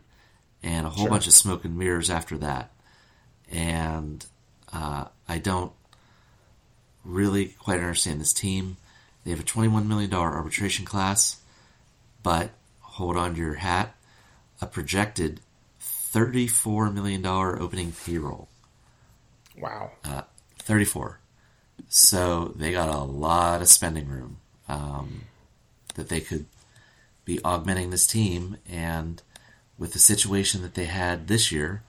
and 0.63 0.87
a 0.87 0.89
whole 0.89 1.05
Sure. 1.05 1.09
bunch 1.11 1.27
of 1.27 1.33
smoke 1.33 1.65
and 1.65 1.77
mirrors 1.77 2.09
after 2.09 2.37
that. 2.39 2.71
And 3.51 4.25
uh, 4.71 5.05
I 5.27 5.37
don't 5.37 5.71
really 7.03 7.47
quite 7.59 7.79
understand 7.79 8.21
this 8.21 8.33
team. 8.33 8.77
They 9.23 9.31
have 9.31 9.39
a 9.39 9.43
$21 9.43 9.85
million 9.87 10.13
arbitration 10.13 10.85
class, 10.85 11.37
but 12.23 12.51
hold 12.81 13.17
on 13.17 13.33
to 13.35 13.39
your 13.39 13.55
hat, 13.55 13.95
a 14.61 14.65
projected 14.65 15.39
$34 15.81 16.93
million 16.93 17.25
opening 17.25 17.91
payroll. 18.05 18.47
Wow. 19.57 19.91
34. 20.59 21.19
So 21.89 22.53
they 22.55 22.71
got 22.71 22.89
a 22.89 22.99
lot 23.03 23.61
of 23.61 23.67
spending 23.67 24.07
room 24.07 24.37
um, 24.67 25.23
that 25.95 26.09
they 26.09 26.21
could 26.21 26.45
be 27.25 27.39
augmenting 27.43 27.89
this 27.89 28.07
team. 28.07 28.57
And 28.69 29.21
with 29.83 29.91
the 29.91 29.99
situation 29.99 30.61
that 30.61 30.75
they 30.75 30.85
had 30.85 31.27
this 31.27 31.51
year, 31.51 31.83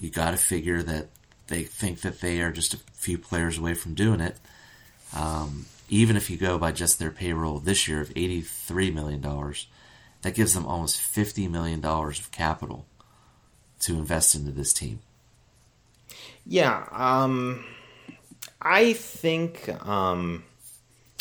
you 0.00 0.08
got 0.08 0.30
to 0.30 0.38
figure 0.38 0.82
that 0.82 1.08
they 1.48 1.64
think 1.64 2.00
that 2.00 2.22
they 2.22 2.40
are 2.40 2.50
just 2.50 2.72
a 2.72 2.78
few 2.94 3.18
players 3.18 3.58
away 3.58 3.74
from 3.74 3.92
doing 3.92 4.22
it. 4.22 4.38
Um, 5.14 5.66
even 5.90 6.16
if 6.16 6.30
you 6.30 6.38
go 6.38 6.56
by 6.56 6.72
just 6.72 6.98
their 6.98 7.10
payroll 7.10 7.58
this 7.58 7.86
year 7.86 8.00
of 8.00 8.08
$83 8.14 8.94
million, 8.94 9.20
that 10.22 10.34
gives 10.34 10.54
them 10.54 10.64
almost 10.64 10.98
$50 10.98 11.50
million 11.50 11.84
of 11.84 12.30
capital 12.30 12.86
to 13.80 13.98
invest 13.98 14.34
into 14.34 14.50
this 14.50 14.72
team. 14.72 15.00
Yeah, 16.46 16.86
um, 16.90 17.66
I 18.62 18.94
think 18.94 19.68
um, 19.86 20.42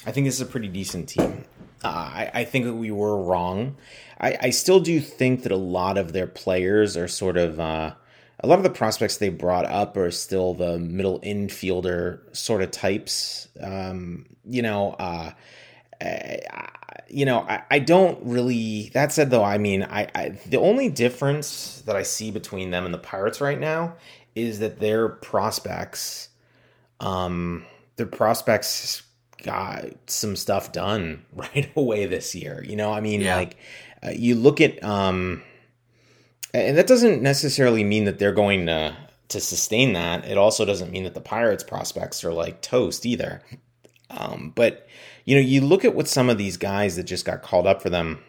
I 0.05 0.13
think 0.13 0.27
this 0.27 0.35
is 0.35 0.41
a 0.41 0.45
pretty 0.45 0.69
decent 0.69 1.09
team. 1.09 1.43
Uh, 1.83 1.87
I, 1.87 2.31
I 2.33 2.43
think 2.45 2.65
that 2.65 2.73
we 2.73 2.91
were 2.91 3.21
wrong. 3.21 3.77
I, 4.19 4.37
I 4.41 4.49
still 4.49 4.79
do 4.79 4.99
think 4.99 5.43
that 5.43 5.51
a 5.51 5.57
lot 5.57 5.97
of 5.97 6.11
their 6.11 6.27
players 6.27 6.97
are 6.97 7.07
sort 7.07 7.37
of 7.37 7.59
uh, 7.59 7.93
a 8.41 8.47
lot 8.47 8.57
of 8.59 8.63
the 8.63 8.69
prospects 8.69 9.17
they 9.17 9.29
brought 9.29 9.65
up 9.65 9.97
are 9.97 10.11
still 10.11 10.53
the 10.53 10.77
middle 10.77 11.19
infielder 11.21 12.19
sort 12.35 12.61
of 12.61 12.71
types. 12.71 13.47
Um, 13.61 14.25
you 14.45 14.61
know, 14.61 14.91
uh, 14.93 15.31
you 17.09 17.25
know, 17.25 17.39
I, 17.41 17.63
I 17.69 17.79
don't 17.79 18.19
really. 18.23 18.89
That 18.93 19.11
said, 19.11 19.29
though, 19.29 19.43
I 19.43 19.57
mean, 19.57 19.83
I, 19.83 20.07
I 20.15 20.29
the 20.45 20.57
only 20.57 20.89
difference 20.89 21.81
that 21.85 21.95
I 21.95 22.03
see 22.03 22.31
between 22.31 22.71
them 22.71 22.85
and 22.85 22.93
the 22.93 22.99
Pirates 22.99 23.41
right 23.41 23.59
now 23.59 23.95
is 24.35 24.59
that 24.59 24.79
their 24.79 25.09
prospects, 25.09 26.29
um, 26.99 27.65
their 27.97 28.05
prospects 28.05 29.03
got 29.43 29.85
some 30.07 30.35
stuff 30.35 30.71
done 30.71 31.25
right 31.33 31.69
away 31.75 32.05
this 32.05 32.35
year. 32.35 32.63
You 32.67 32.75
know, 32.75 32.91
I 32.91 33.01
mean, 33.01 33.21
Yeah. 33.21 33.35
like 33.35 33.57
uh, 34.03 34.11
you 34.15 34.35
look 34.35 34.61
at, 34.61 34.81
um, 34.83 35.41
and 36.53 36.77
that 36.77 36.87
doesn't 36.87 37.21
necessarily 37.21 37.83
mean 37.83 38.05
that 38.05 38.19
they're 38.19 38.31
going 38.31 38.65
to 38.67 38.95
to 39.29 39.39
sustain 39.39 39.93
that. 39.93 40.25
It 40.25 40.37
also 40.39 40.65
doesn't 40.65 40.89
mean 40.91 41.03
that 41.03 41.13
the 41.13 41.21
Pirates 41.21 41.63
prospects 41.63 42.23
are 42.23 42.33
like 42.33 42.61
toast 42.63 43.05
either. 43.05 43.43
Um, 44.09 44.51
but 44.55 44.87
you 45.25 45.35
know, 45.35 45.41
you 45.41 45.61
look 45.61 45.85
at 45.85 45.93
what 45.93 46.07
some 46.07 46.29
of 46.29 46.39
these 46.39 46.57
guys 46.57 46.95
that 46.95 47.03
just 47.03 47.25
got 47.25 47.43
called 47.43 47.67
up 47.67 47.81
for 47.83 47.91
them, 47.91 48.23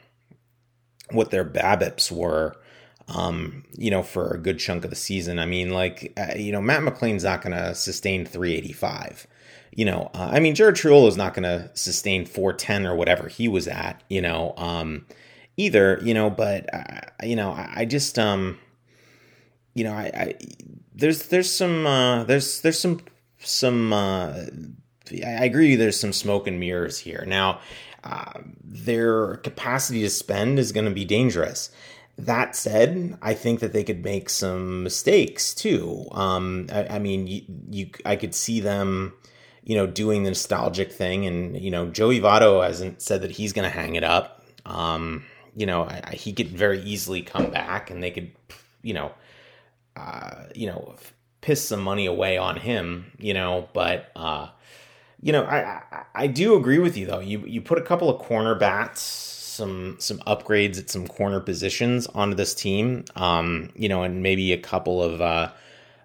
what 1.10 1.30
their 1.30 1.44
BABIPs 1.44 2.12
were, 2.12 2.54
um, 3.08 3.64
you 3.78 3.90
know, 3.90 4.02
for 4.02 4.34
a 4.34 4.38
good 4.38 4.58
chunk 4.58 4.84
of 4.84 4.90
the 4.90 4.96
season. 4.96 5.38
I 5.38 5.46
mean, 5.46 5.70
like, 5.70 6.12
uh, 6.18 6.34
you 6.36 6.52
know, 6.52 6.60
Matt 6.60 6.82
McLain's 6.82 7.24
not 7.24 7.40
going 7.40 7.56
to 7.56 7.74
sustain 7.74 8.26
385. 8.26 9.26
You 9.72 9.84
know, 9.84 10.10
uh, 10.14 10.30
I 10.32 10.40
mean, 10.40 10.54
Jared 10.54 10.76
Triolo 10.76 11.06
is 11.08 11.16
not 11.16 11.34
going 11.34 11.44
to 11.44 11.70
sustain 11.74 12.26
410 12.26 12.86
or 12.86 12.96
whatever 12.96 13.28
he 13.28 13.46
was 13.46 13.68
at, 13.68 14.02
you 14.08 14.20
know, 14.20 14.52
um, 14.56 15.06
either, 15.56 16.00
you 16.02 16.12
know, 16.12 16.28
but, 16.28 16.72
uh, 16.74 17.00
you 17.22 17.36
know, 17.36 17.52
I, 17.52 17.72
I 17.76 17.84
just, 17.84 18.18
um, 18.18 18.58
you 19.74 19.84
know, 19.84 19.92
I, 19.92 20.10
I 20.14 20.34
there's, 20.94 21.28
there's 21.28 21.50
some, 21.50 21.86
uh, 21.86 22.24
there's, 22.24 22.62
there's 22.62 22.80
some, 22.80 23.00
some, 23.38 23.92
uh, 23.92 24.42
I 25.12 25.44
agree. 25.44 25.76
There's 25.76 25.98
some 25.98 26.12
smoke 26.12 26.46
and 26.46 26.60
mirrors 26.60 26.98
here. 26.98 27.24
Now, 27.26 27.60
uh, 28.04 28.40
their 28.62 29.36
capacity 29.36 30.02
to 30.02 30.10
spend 30.10 30.58
is 30.58 30.72
going 30.72 30.86
to 30.86 30.90
be 30.90 31.04
dangerous. 31.04 31.70
That 32.16 32.54
said, 32.54 33.18
I 33.22 33.34
think 33.34 33.60
that 33.60 33.72
they 33.72 33.84
could 33.84 34.04
make 34.04 34.28
some 34.28 34.82
mistakes 34.82 35.54
too. 35.54 36.06
Um, 36.12 36.66
I, 36.72 36.96
I 36.96 36.98
mean, 36.98 37.26
you, 37.26 37.42
you, 37.70 37.90
I 38.04 38.16
could 38.16 38.34
see 38.34 38.60
them, 38.60 39.14
you 39.70 39.76
know, 39.76 39.86
doing 39.86 40.24
the 40.24 40.30
nostalgic 40.30 40.90
thing, 40.90 41.26
and 41.26 41.56
you 41.56 41.70
know, 41.70 41.86
Joey 41.86 42.18
Votto 42.18 42.66
hasn't 42.66 43.00
said 43.00 43.22
that 43.22 43.30
he's 43.30 43.52
going 43.52 43.62
to 43.62 43.70
hang 43.70 43.94
it 43.94 44.02
up. 44.02 44.44
Um, 44.66 45.24
you 45.54 45.64
know, 45.64 45.84
I, 45.84 46.00
I, 46.02 46.14
he 46.16 46.32
could 46.32 46.48
very 46.48 46.80
easily 46.82 47.22
come 47.22 47.52
back, 47.52 47.88
and 47.88 48.02
they 48.02 48.10
could, 48.10 48.32
you 48.82 48.94
know, 48.94 49.12
uh, 49.94 50.46
you 50.56 50.66
know, 50.66 50.96
piss 51.40 51.64
some 51.64 51.82
money 51.82 52.06
away 52.06 52.36
on 52.36 52.56
him, 52.56 53.12
you 53.20 53.32
know, 53.32 53.68
but, 53.72 54.10
uh, 54.16 54.48
you 55.22 55.30
know, 55.30 55.44
I, 55.44 55.58
I, 55.92 56.04
I 56.16 56.26
do 56.26 56.56
agree 56.56 56.80
with 56.80 56.96
you 56.96 57.06
though. 57.06 57.20
You 57.20 57.38
you 57.46 57.60
put 57.60 57.78
a 57.78 57.82
couple 57.82 58.10
of 58.10 58.20
corner 58.20 58.56
bats, 58.56 59.00
some 59.02 59.98
some 60.00 60.18
upgrades 60.26 60.80
at 60.80 60.90
some 60.90 61.06
corner 61.06 61.38
positions 61.38 62.08
onto 62.08 62.34
this 62.34 62.54
team, 62.54 63.04
um, 63.14 63.70
you 63.76 63.88
know, 63.88 64.02
and 64.02 64.20
maybe 64.20 64.52
a 64.52 64.58
couple 64.58 65.00
of 65.00 65.20
uh, 65.20 65.52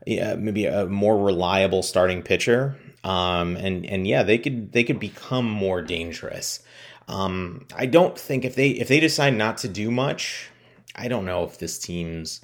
yeah, 0.05 0.35
maybe 0.35 0.67
a 0.67 0.85
more 0.85 1.17
reliable 1.17 1.81
starting 1.81 2.21
pitcher, 2.21 2.77
um, 3.05 3.55
and 3.55 3.85
and 3.85 4.07
yeah, 4.07 4.23
they 4.23 4.39
could 4.39 4.71
they 4.71 4.83
could 4.83 4.99
become 4.99 5.49
more 5.49 5.81
dangerous. 5.81 6.61
Um, 7.07 7.67
I 7.75 7.85
don't 7.85 8.17
think 8.17 8.43
if 8.43 8.55
they 8.55 8.69
if 8.69 8.87
they 8.87 8.99
decide 8.99 9.35
not 9.35 9.59
to 9.59 9.67
do 9.67 9.91
much, 9.91 10.49
I 10.95 11.07
don't 11.07 11.25
know 11.25 11.43
if 11.43 11.59
this 11.59 11.77
team's 11.77 12.43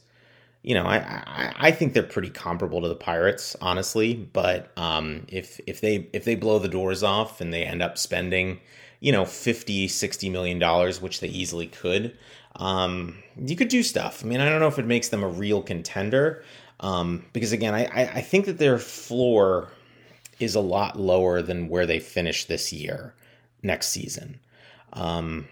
you 0.63 0.75
know, 0.75 0.85
I, 0.85 0.97
I, 0.97 1.53
I 1.57 1.71
think 1.71 1.93
they're 1.93 2.03
pretty 2.03 2.29
comparable 2.29 2.81
to 2.81 2.87
the 2.87 2.95
Pirates, 2.95 3.55
honestly. 3.61 4.13
But 4.13 4.71
um, 4.77 5.25
if 5.27 5.59
if 5.65 5.81
they 5.81 6.07
if 6.13 6.23
they 6.23 6.35
blow 6.35 6.59
the 6.59 6.67
doors 6.69 7.01
off 7.01 7.41
and 7.41 7.51
they 7.51 7.63
end 7.63 7.81
up 7.81 7.97
spending, 7.97 8.59
you 8.99 9.11
know, 9.11 9.25
50, 9.25 9.87
60 9.87 10.29
million 10.29 10.59
dollars, 10.59 11.01
which 11.01 11.19
they 11.19 11.29
easily 11.29 11.65
could, 11.65 12.15
um, 12.57 13.17
you 13.35 13.55
could 13.55 13.69
do 13.69 13.81
stuff. 13.81 14.23
I 14.23 14.27
mean, 14.27 14.39
I 14.39 14.47
don't 14.47 14.59
know 14.59 14.67
if 14.67 14.77
it 14.77 14.85
makes 14.85 15.09
them 15.09 15.23
a 15.23 15.27
real 15.27 15.63
contender, 15.63 16.43
um, 16.81 17.25
because 17.33 17.51
again, 17.51 17.73
I, 17.73 17.85
I 17.85 18.21
think 18.21 18.45
that 18.45 18.59
their 18.59 18.77
floor 18.77 19.71
is 20.41 20.55
a 20.55 20.61
lot 20.61 20.99
lower 20.99 21.41
than 21.41 21.69
where 21.69 21.85
they 21.85 21.99
finish 21.99 22.45
this 22.45 22.71
year, 22.71 23.13
next 23.61 23.87
season. 23.87 24.39
Um, 24.93 25.47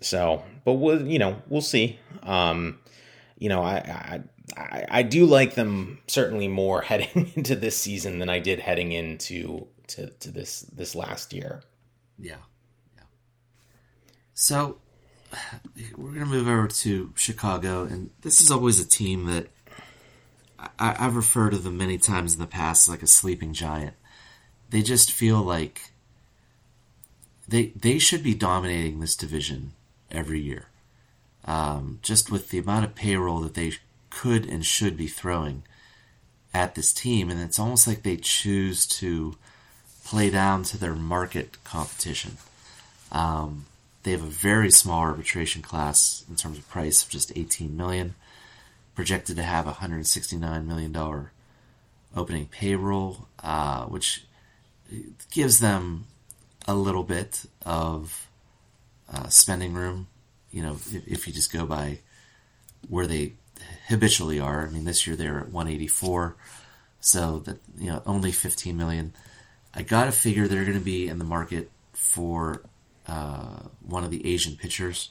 so, 0.00 0.42
but 0.64 0.74
we'll 0.74 1.06
you 1.06 1.18
know 1.18 1.42
we'll 1.48 1.60
see. 1.60 1.98
Um, 2.22 2.78
you 3.38 3.48
know, 3.48 3.62
I, 3.62 4.22
I 4.56 4.86
I 4.90 5.02
do 5.02 5.26
like 5.26 5.54
them 5.54 5.98
certainly 6.06 6.48
more 6.48 6.82
heading 6.82 7.32
into 7.34 7.56
this 7.56 7.76
season 7.76 8.18
than 8.18 8.28
I 8.28 8.38
did 8.38 8.60
heading 8.60 8.92
into 8.92 9.66
to, 9.88 10.08
to 10.08 10.30
this 10.30 10.60
this 10.62 10.94
last 10.94 11.32
year. 11.32 11.62
Yeah, 12.18 12.36
yeah. 12.96 13.04
So 14.34 14.78
we're 15.96 16.12
gonna 16.12 16.26
move 16.26 16.48
over 16.48 16.68
to 16.68 17.12
Chicago, 17.14 17.84
and 17.84 18.10
this 18.22 18.40
is 18.40 18.50
always 18.50 18.80
a 18.80 18.86
team 18.86 19.26
that 19.26 19.48
I, 20.58 20.96
I've 20.98 21.16
referred 21.16 21.50
to 21.50 21.58
them 21.58 21.78
many 21.78 21.98
times 21.98 22.34
in 22.34 22.40
the 22.40 22.46
past 22.46 22.88
like 22.88 23.02
a 23.02 23.06
sleeping 23.06 23.52
giant. 23.52 23.94
They 24.70 24.82
just 24.82 25.10
feel 25.10 25.42
like 25.42 25.92
they 27.46 27.72
they 27.74 27.98
should 27.98 28.22
be 28.22 28.34
dominating 28.34 29.00
this 29.00 29.16
division 29.16 29.72
every 30.10 30.40
year 30.40 30.66
um, 31.48 31.98
just 32.02 32.30
with 32.30 32.50
the 32.50 32.58
amount 32.58 32.84
of 32.84 32.94
payroll 32.94 33.40
that 33.40 33.54
they 33.54 33.72
could 34.10 34.46
and 34.46 34.64
should 34.64 34.96
be 34.96 35.08
throwing 35.08 35.62
at 36.52 36.74
this 36.74 36.92
team. 36.92 37.30
And 37.30 37.40
it's 37.40 37.58
almost 37.58 37.86
like 37.86 38.02
they 38.02 38.18
choose 38.18 38.86
to 38.86 39.36
play 40.04 40.28
down 40.28 40.62
to 40.64 40.78
their 40.78 40.94
market 40.94 41.56
competition. 41.64 42.36
Um, 43.10 43.64
they 44.02 44.10
have 44.10 44.22
a 44.22 44.26
very 44.26 44.70
small 44.70 45.00
arbitration 45.00 45.62
class 45.62 46.22
in 46.28 46.36
terms 46.36 46.58
of 46.58 46.68
price 46.68 47.02
of 47.02 47.08
just 47.08 47.32
18 47.34 47.74
million, 47.74 48.14
projected 48.94 49.36
to 49.36 49.42
have 49.42 49.64
a 49.64 49.80
169 49.80 50.66
million 50.66 50.92
dollar 50.92 51.32
opening 52.14 52.46
payroll, 52.46 53.26
uh, 53.42 53.84
which 53.86 54.24
gives 55.30 55.60
them 55.60 56.06
a 56.66 56.74
little 56.74 57.04
bit 57.04 57.44
of 57.64 58.28
uh, 59.12 59.28
spending 59.28 59.72
room 59.72 60.08
you 60.50 60.62
know, 60.62 60.72
if, 60.72 61.06
if 61.06 61.26
you 61.26 61.32
just 61.32 61.52
go 61.52 61.66
by 61.66 61.98
where 62.88 63.06
they 63.06 63.34
habitually 63.88 64.40
are. 64.40 64.66
I 64.66 64.70
mean, 64.70 64.84
this 64.84 65.06
year 65.06 65.16
they're 65.16 65.40
at 65.40 65.50
184, 65.50 66.36
so 67.00 67.40
that 67.40 67.58
you 67.78 67.90
know 67.90 68.02
only 68.06 68.32
15 68.32 68.76
million. 68.76 69.12
I 69.74 69.82
gotta 69.82 70.12
figure 70.12 70.48
they're 70.48 70.64
going 70.64 70.78
to 70.78 70.84
be 70.84 71.08
in 71.08 71.18
the 71.18 71.24
market 71.24 71.70
for 71.92 72.62
uh, 73.06 73.60
one 73.86 74.04
of 74.04 74.10
the 74.10 74.26
Asian 74.26 74.56
pitchers 74.56 75.10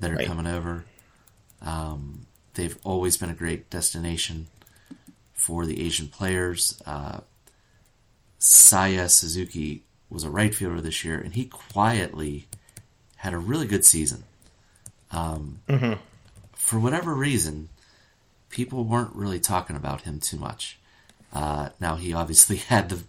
that 0.00 0.10
are 0.10 0.16
right. 0.16 0.26
coming 0.26 0.46
over. 0.46 0.84
Um, 1.62 2.26
they've 2.54 2.76
always 2.84 3.16
been 3.16 3.30
a 3.30 3.34
great 3.34 3.70
destination 3.70 4.48
for 5.34 5.66
the 5.66 5.84
Asian 5.84 6.08
players. 6.08 6.80
Uh, 6.86 7.20
Seiya 8.44 9.10
Suzuki 9.10 9.84
was 10.10 10.22
a 10.22 10.28
right 10.28 10.54
fielder 10.54 10.82
this 10.82 11.02
year, 11.02 11.18
and 11.18 11.32
he 11.32 11.46
quietly 11.46 12.46
had 13.16 13.32
a 13.32 13.38
really 13.38 13.66
good 13.66 13.86
season. 13.86 14.24
Um, 15.10 15.60
mm-hmm. 15.66 15.94
For 16.52 16.78
whatever 16.78 17.14
reason, 17.14 17.70
people 18.50 18.84
weren't 18.84 19.14
really 19.14 19.40
talking 19.40 19.76
about 19.76 20.02
him 20.02 20.20
too 20.20 20.36
much. 20.36 20.78
Uh, 21.32 21.70
now 21.80 21.96
he 21.96 22.12
obviously 22.12 22.56
had 22.72 22.90
the 22.90 23.04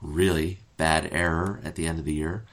really 0.00 0.58
bad 0.76 1.08
error 1.10 1.60
at 1.64 1.74
the 1.74 1.88
end 1.88 1.98
of 1.98 2.04
the 2.04 2.14
year, 2.14 2.44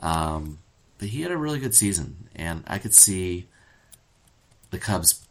um, 0.00 0.58
but 0.98 1.08
he 1.08 1.22
had 1.22 1.32
a 1.32 1.36
really 1.38 1.58
good 1.58 1.74
season, 1.74 2.28
and 2.36 2.62
I 2.66 2.76
could 2.76 2.92
see 2.92 3.46
the 4.70 4.78
Cubs 4.78 5.26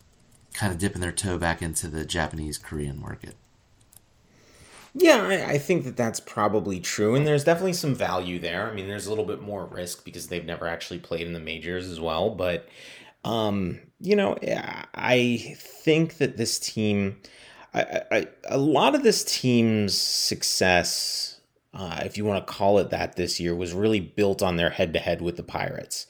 kind 0.55 0.73
of 0.73 0.79
dipping 0.79 1.01
their 1.01 1.11
toe 1.11 1.37
back 1.37 1.61
into 1.61 1.87
the 1.87 2.03
Japanese 2.03 2.57
Korean 2.57 2.99
market. 2.99 3.35
Yeah, 4.95 5.23
I, 5.23 5.53
I, 5.53 5.57
think 5.57 5.85
that 5.85 5.97
that's 5.97 6.19
probably 6.19 6.79
true, 6.79 7.15
and 7.15 7.25
there's 7.25 7.43
definitely 7.43 7.73
some 7.73 7.95
value 7.95 8.37
there. 8.37 8.69
I 8.69 8.73
mean, 8.73 8.87
there's 8.87 9.07
a 9.07 9.09
little 9.09 9.25
bit 9.25 9.41
more 9.41 9.65
risk 9.65 10.05
because 10.05 10.27
they've 10.27 10.45
never 10.45 10.67
actually 10.67 10.99
played 10.99 11.25
in 11.25 11.33
the 11.33 11.39
majors 11.39 11.89
as 11.89 11.99
well. 11.99 12.29
But, 12.29 12.67
um, 13.23 13.79
you 13.99 14.15
know, 14.15 14.37
I 14.93 15.55
think 15.57 16.17
that 16.17 16.37
this 16.37 16.59
team, 16.59 17.17
I, 17.73 18.01
I, 18.11 18.27
a 18.47 18.59
lot 18.59 18.93
of 18.93 19.01
this 19.01 19.23
team's 19.23 19.97
success, 19.97 21.39
uh, 21.73 22.01
if 22.05 22.15
you 22.15 22.23
want 22.23 22.45
to 22.45 22.53
call 22.53 22.77
it 22.77 22.91
that, 22.91 23.15
this 23.15 23.39
year 23.39 23.55
was 23.55 23.73
really 23.73 23.99
built 23.99 24.43
on 24.43 24.57
their 24.57 24.69
head-to-head 24.69 25.23
with 25.23 25.37
the 25.37 25.43
Pirates. 25.43 26.05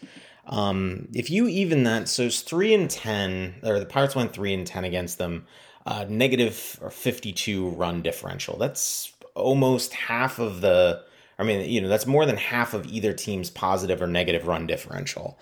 Um, 0.45 1.07
if 1.13 1.29
you 1.29 1.47
even 1.47 1.83
that, 1.83 2.09
so 2.09 2.23
it's 2.23 2.41
three 2.41 2.73
and 2.73 2.89
ten, 2.89 3.55
or 3.63 3.79
the 3.79 3.85
Pirates 3.85 4.13
went 4.13 4.33
three 4.33 4.53
and 4.53 4.67
ten 4.67 4.83
against 4.83 5.19
them 5.19 5.45
uh, 5.85 6.05
negative 6.07 6.79
or 6.81 6.89
52 6.89 7.69
run 7.69 8.01
differential. 8.01 8.57
That's 8.57 9.11
almost 9.35 9.93
half 9.93 10.39
of 10.39 10.61
the, 10.61 11.03
I 11.37 11.43
mean, 11.43 11.69
you 11.69 11.81
know, 11.81 11.87
that's 11.87 12.05
more 12.05 12.25
than 12.25 12.37
half 12.37 12.73
of 12.73 12.85
either 12.85 13.13
team's 13.13 13.49
positive 13.49 14.01
or 14.01 14.07
negative 14.07 14.47
run 14.47 14.67
differential. 14.67 15.37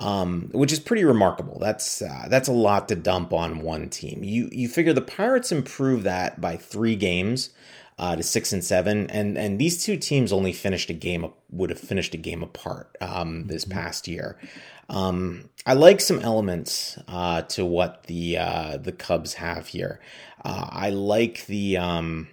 Um, 0.00 0.48
which 0.50 0.72
is 0.72 0.80
pretty 0.80 1.04
remarkable. 1.04 1.60
That's 1.60 2.02
uh, 2.02 2.26
that's 2.28 2.48
a 2.48 2.52
lot 2.52 2.88
to 2.88 2.96
dump 2.96 3.32
on 3.32 3.60
one 3.60 3.88
team. 3.90 4.24
You 4.24 4.48
you 4.50 4.68
figure 4.68 4.92
the 4.92 5.00
Pirates 5.00 5.52
improved 5.52 6.02
that 6.02 6.40
by 6.40 6.56
three 6.56 6.96
games 6.96 7.50
uh, 7.96 8.16
to 8.16 8.22
six 8.24 8.52
and 8.52 8.64
seven, 8.64 9.08
and 9.10 9.38
and 9.38 9.58
these 9.58 9.84
two 9.84 9.96
teams 9.96 10.32
only 10.32 10.52
finished 10.52 10.90
a 10.90 10.94
game 10.94 11.30
would 11.50 11.70
have 11.70 11.78
finished 11.78 12.12
a 12.12 12.16
game 12.16 12.42
apart 12.42 12.96
um, 13.00 13.46
this 13.46 13.64
mm-hmm. 13.64 13.78
past 13.78 14.08
year. 14.08 14.36
Um, 14.88 15.48
I 15.66 15.74
like 15.74 16.00
some 16.00 16.20
elements 16.20 16.98
uh, 17.08 17.42
to 17.42 17.64
what 17.64 18.04
the 18.04 18.38
uh, 18.38 18.76
the 18.76 18.92
Cubs 18.92 19.34
have 19.34 19.68
here. 19.68 20.00
Uh, 20.44 20.68
I 20.70 20.90
like 20.90 21.46
the 21.46 21.78
um, 21.78 22.28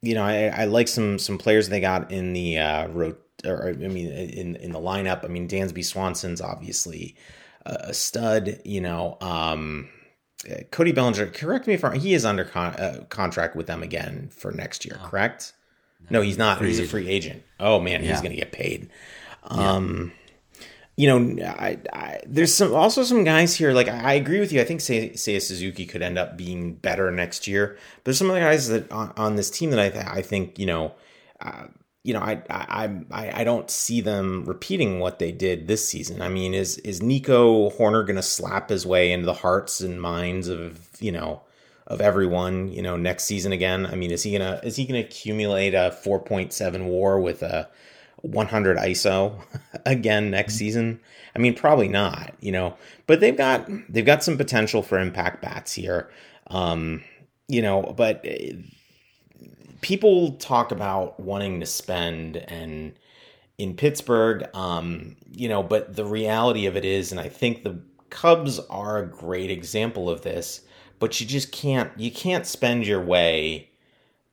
you 0.00 0.14
know 0.14 0.24
I, 0.24 0.46
I, 0.46 0.64
like 0.64 0.88
some 0.88 1.18
some 1.18 1.38
players 1.38 1.68
they 1.68 1.80
got 1.80 2.10
in 2.10 2.32
the 2.32 2.58
uh, 2.58 2.88
road 2.88 3.16
or 3.44 3.68
I 3.68 3.72
mean 3.72 4.10
in 4.10 4.56
in 4.56 4.72
the 4.72 4.80
lineup. 4.80 5.24
I 5.24 5.28
mean 5.28 5.48
Dansby 5.48 5.84
Swanson's 5.84 6.40
obviously 6.40 7.16
a 7.64 7.94
stud. 7.94 8.60
You 8.64 8.80
know. 8.80 9.18
Um, 9.20 9.88
Cody 10.72 10.90
Bellinger, 10.90 11.26
correct 11.26 11.68
me 11.68 11.74
if 11.74 11.84
I'm, 11.84 12.00
he 12.00 12.14
is 12.14 12.24
under 12.24 12.44
con- 12.44 12.74
uh, 12.74 13.04
contract 13.10 13.54
with 13.54 13.68
them 13.68 13.80
again 13.80 14.28
for 14.32 14.50
next 14.50 14.84
year, 14.84 14.98
correct? 15.04 15.52
No, 16.10 16.18
no 16.18 16.22
he's 16.24 16.36
not. 16.36 16.58
Free 16.58 16.66
he's 16.66 16.80
agent. 16.80 16.88
a 16.88 16.90
free 16.90 17.08
agent. 17.08 17.42
Oh 17.60 17.78
man, 17.78 18.02
yeah. 18.02 18.10
he's 18.10 18.20
going 18.20 18.32
to 18.32 18.36
get 18.36 18.50
paid. 18.50 18.90
Um, 19.44 20.10
yeah 20.10 20.21
you 20.96 21.08
know, 21.08 21.44
I, 21.44 21.78
I, 21.92 22.20
there's 22.26 22.54
some 22.54 22.74
also 22.74 23.02
some 23.02 23.24
guys 23.24 23.56
here. 23.56 23.72
Like 23.72 23.88
I 23.88 24.14
agree 24.14 24.40
with 24.40 24.52
you. 24.52 24.60
I 24.60 24.64
think 24.64 24.80
Seiya 24.80 25.40
Suzuki 25.40 25.86
could 25.86 26.02
end 26.02 26.18
up 26.18 26.36
being 26.36 26.74
better 26.74 27.10
next 27.10 27.46
year. 27.46 27.78
But 27.96 28.04
there's 28.04 28.18
some 28.18 28.30
other 28.30 28.40
guys 28.40 28.68
that 28.68 28.92
on, 28.92 29.12
on 29.16 29.36
this 29.36 29.50
team 29.50 29.70
that 29.70 29.78
I 29.80 30.18
I 30.18 30.22
think 30.22 30.58
you 30.58 30.66
know, 30.66 30.92
uh, 31.40 31.68
you 32.04 32.12
know, 32.12 32.20
I, 32.20 32.42
I 32.50 32.90
I 33.10 33.40
I 33.40 33.44
don't 33.44 33.70
see 33.70 34.02
them 34.02 34.44
repeating 34.44 34.98
what 34.98 35.18
they 35.18 35.32
did 35.32 35.66
this 35.66 35.88
season. 35.88 36.20
I 36.20 36.28
mean, 36.28 36.52
is 36.52 36.76
is 36.78 37.02
Nico 37.02 37.70
Hoerner 37.70 38.06
going 38.06 38.16
to 38.16 38.22
slap 38.22 38.68
his 38.68 38.84
way 38.84 39.12
into 39.12 39.24
the 39.24 39.32
hearts 39.32 39.80
and 39.80 40.00
minds 40.00 40.48
of 40.48 40.90
you 41.00 41.12
know 41.12 41.40
of 41.86 42.02
everyone 42.02 42.68
you 42.68 42.82
know 42.82 42.98
next 42.98 43.24
season 43.24 43.52
again? 43.52 43.86
I 43.86 43.94
mean, 43.94 44.10
is 44.10 44.24
he 44.24 44.32
gonna 44.32 44.60
is 44.62 44.76
he 44.76 44.84
gonna 44.84 45.00
accumulate 45.00 45.72
a 45.72 45.96
4.7 46.04 46.84
WAR 46.84 47.18
with 47.18 47.42
a 47.42 47.70
100 48.22 48.76
ISO 48.78 49.40
again 49.86 50.30
next 50.30 50.54
mm-hmm. 50.54 50.58
season? 50.58 51.00
I 51.34 51.38
mean, 51.38 51.54
probably 51.54 51.88
not, 51.88 52.34
you 52.40 52.52
know. 52.52 52.76
But 53.06 53.20
they've 53.20 53.36
got 53.36 53.68
they've 53.88 54.06
got 54.06 54.24
some 54.24 54.36
potential 54.36 54.82
for 54.82 54.98
impact 54.98 55.42
bats 55.42 55.72
here, 55.72 56.10
um, 56.48 57.02
you 57.48 57.62
know. 57.62 57.94
But 57.96 58.26
uh, 58.26 58.56
people 59.80 60.32
talk 60.32 60.72
about 60.72 61.18
wanting 61.20 61.60
to 61.60 61.66
spend 61.66 62.36
and 62.36 62.94
in 63.58 63.74
Pittsburgh, 63.74 64.44
um, 64.54 65.16
you 65.30 65.48
know. 65.48 65.62
But 65.62 65.96
the 65.96 66.04
reality 66.04 66.66
of 66.66 66.76
it 66.76 66.84
is, 66.84 67.12
and 67.12 67.20
I 67.20 67.28
think 67.28 67.62
the 67.62 67.80
Cubs 68.10 68.58
are 68.68 68.98
a 68.98 69.06
great 69.06 69.50
example 69.50 70.10
of 70.10 70.20
this. 70.22 70.60
but 70.98 71.20
you 71.20 71.26
just 71.26 71.50
can't 71.50 71.90
you 71.98 72.10
can't 72.10 72.46
spend 72.46 72.86
your 72.86 73.00
way 73.00 73.70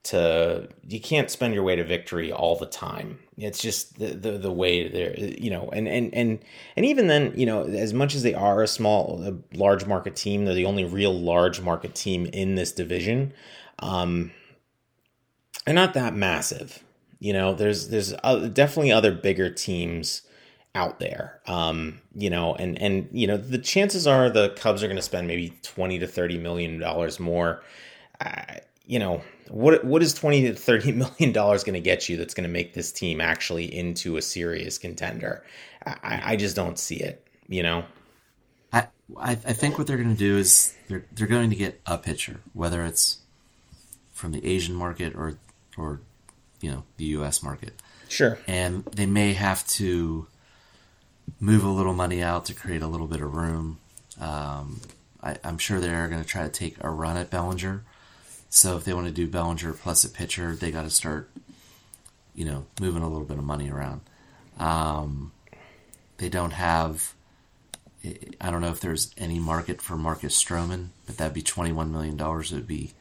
to 0.02 0.68
you 0.88 1.00
can't 1.00 1.30
spend 1.30 1.54
your 1.54 1.64
way 1.64 1.76
to 1.76 1.84
victory 1.84 2.32
all 2.32 2.56
the 2.56 2.66
time. 2.66 3.20
It's 3.38 3.60
just 3.60 4.00
the 4.00 4.08
the, 4.08 4.38
the 4.38 4.52
way 4.52 4.88
there 4.88 5.18
you 5.20 5.50
know 5.50 5.70
and 5.72 5.88
and 5.88 6.14
and 6.14 6.40
and 6.76 6.86
even 6.86 7.08
then 7.08 7.34
you 7.36 7.46
know 7.46 7.64
as 7.64 7.94
much 7.94 8.16
as 8.16 8.24
they 8.24 8.34
are 8.34 8.64
a 8.64 8.68
small 8.68 9.22
a 9.24 9.58
large 9.58 9.86
market 9.86 10.16
team 10.16 10.46
they're 10.46 10.54
the 10.56 10.66
only 10.66 10.86
real 10.86 11.14
large 11.14 11.62
market 11.62 11.96
team 11.96 12.26
in 12.28 12.56
this 12.56 12.72
division. 12.72 13.34
Um, 13.80 14.32
they're 15.66 15.76
not 15.76 15.94
that 15.94 16.16
massive. 16.16 16.84
You 17.20 17.34
know, 17.34 17.54
there's 17.54 17.90
there's 17.90 18.14
uh, 18.24 18.48
definitely 18.48 18.92
other 18.92 19.12
bigger 19.12 19.50
teams 19.52 20.22
out 20.76 21.00
there. 21.00 21.42
Um, 21.46 22.00
you 22.16 22.30
know, 22.30 22.56
and 22.56 22.82
and 22.82 23.10
you 23.12 23.28
know 23.28 23.38
the 23.38 23.58
chances 23.58 24.08
are 24.08 24.30
the 24.30 24.50
Cubs 24.52 24.82
are 24.82 24.88
going 24.88 24.96
to 24.96 25.02
spend 25.02 25.28
maybe 25.28 25.54
twenty 25.62 26.00
to 26.00 26.08
thirty 26.08 26.38
million 26.38 26.80
dollars 26.80 27.20
more. 27.20 27.62
You 28.90 28.98
know, 28.98 29.22
what 29.48 29.86
what 29.86 30.02
is 30.02 30.14
twenty 30.14 30.42
to 30.48 30.56
thirty 30.56 30.92
million 31.04 31.32
dollars 31.32 31.64
going 31.64 31.76
to 31.76 31.80
get 31.80 32.10
you? 32.10 32.18
That's 32.18 32.34
going 32.34 32.48
to 32.48 32.54
make 32.54 32.74
this 32.74 32.92
team 32.92 33.22
actually 33.22 33.74
into 33.74 34.18
a 34.18 34.22
serious 34.22 34.78
contender. 34.78 35.46
I, 35.86 36.34
I 36.34 36.36
just 36.36 36.56
don't 36.56 36.78
see 36.78 36.98
it. 36.98 37.26
You 37.48 37.64
know. 37.64 37.86
I, 39.18 39.32
I 39.32 39.36
think 39.36 39.78
what 39.78 39.88
they're 39.88 39.98
going 39.98 40.14
to 40.14 40.20
do 40.20 40.38
is 40.38 40.76
they're 40.88 41.06
they're 41.14 41.28
going 41.28 41.50
to 41.50 41.56
get 41.56 41.82
a 41.86 41.98
pitcher, 41.98 42.42
whether 42.54 42.86
it's 42.86 43.20
from 44.12 44.32
the 44.32 44.46
Asian 44.46 44.76
market 44.76 45.16
or 45.16 45.38
or 45.78 46.02
you 46.62 46.70
know 46.70 46.84
the 46.98 47.06
U.S. 47.06 47.42
market. 47.42 47.74
Sure. 48.08 48.38
And 48.48 48.86
they 48.86 49.06
may 49.06 49.34
have 49.34 49.66
to 49.68 50.28
move 51.40 51.64
a 51.64 51.70
little 51.70 51.94
money 51.94 52.22
out 52.22 52.46
to 52.46 52.54
create 52.54 52.82
a 52.82 52.88
little 52.88 53.08
bit 53.08 53.22
of 53.22 53.34
room. 53.36 53.80
Um, 54.20 54.82
I, 55.22 55.38
am 55.44 55.58
sure 55.58 55.80
they're 55.80 56.08
going 56.08 56.22
to 56.22 56.28
try 56.28 56.44
to 56.44 56.50
take 56.50 56.76
a 56.82 56.90
run 56.90 57.18
at 57.18 57.30
Bellinger. 57.30 57.84
So 58.50 58.78
if 58.78 58.84
they 58.84 58.94
want 58.94 59.08
to 59.08 59.14
do 59.14 59.28
Bellinger 59.28 59.74
plus 59.74 60.04
a 60.04 60.10
pitcher, 60.10 60.56
they 60.56 60.72
got 60.72 60.84
to 60.84 60.90
start, 60.90 61.30
you 62.34 62.46
know, 62.46 62.66
moving 62.82 63.04
a 63.04 63.10
little 63.10 63.28
bit 63.28 63.38
of 63.38 63.44
money 63.44 63.70
around. 63.70 64.02
Um, 64.58 65.32
they 66.18 66.30
don't 66.30 66.52
have. 66.52 67.14
I 68.40 68.50
don't 68.50 68.62
know 68.62 68.72
if 68.72 68.80
there's 68.80 69.14
any 69.18 69.40
market 69.40 69.82
for 69.82 69.98
Marcus 69.98 70.42
Stroman, 70.42 70.88
but 71.06 71.18
that'd 71.18 71.34
be 71.34 71.42
$21 71.42 71.92
million. 71.92 72.18
It 72.20 72.52
would 72.52 72.68
be 72.68 72.94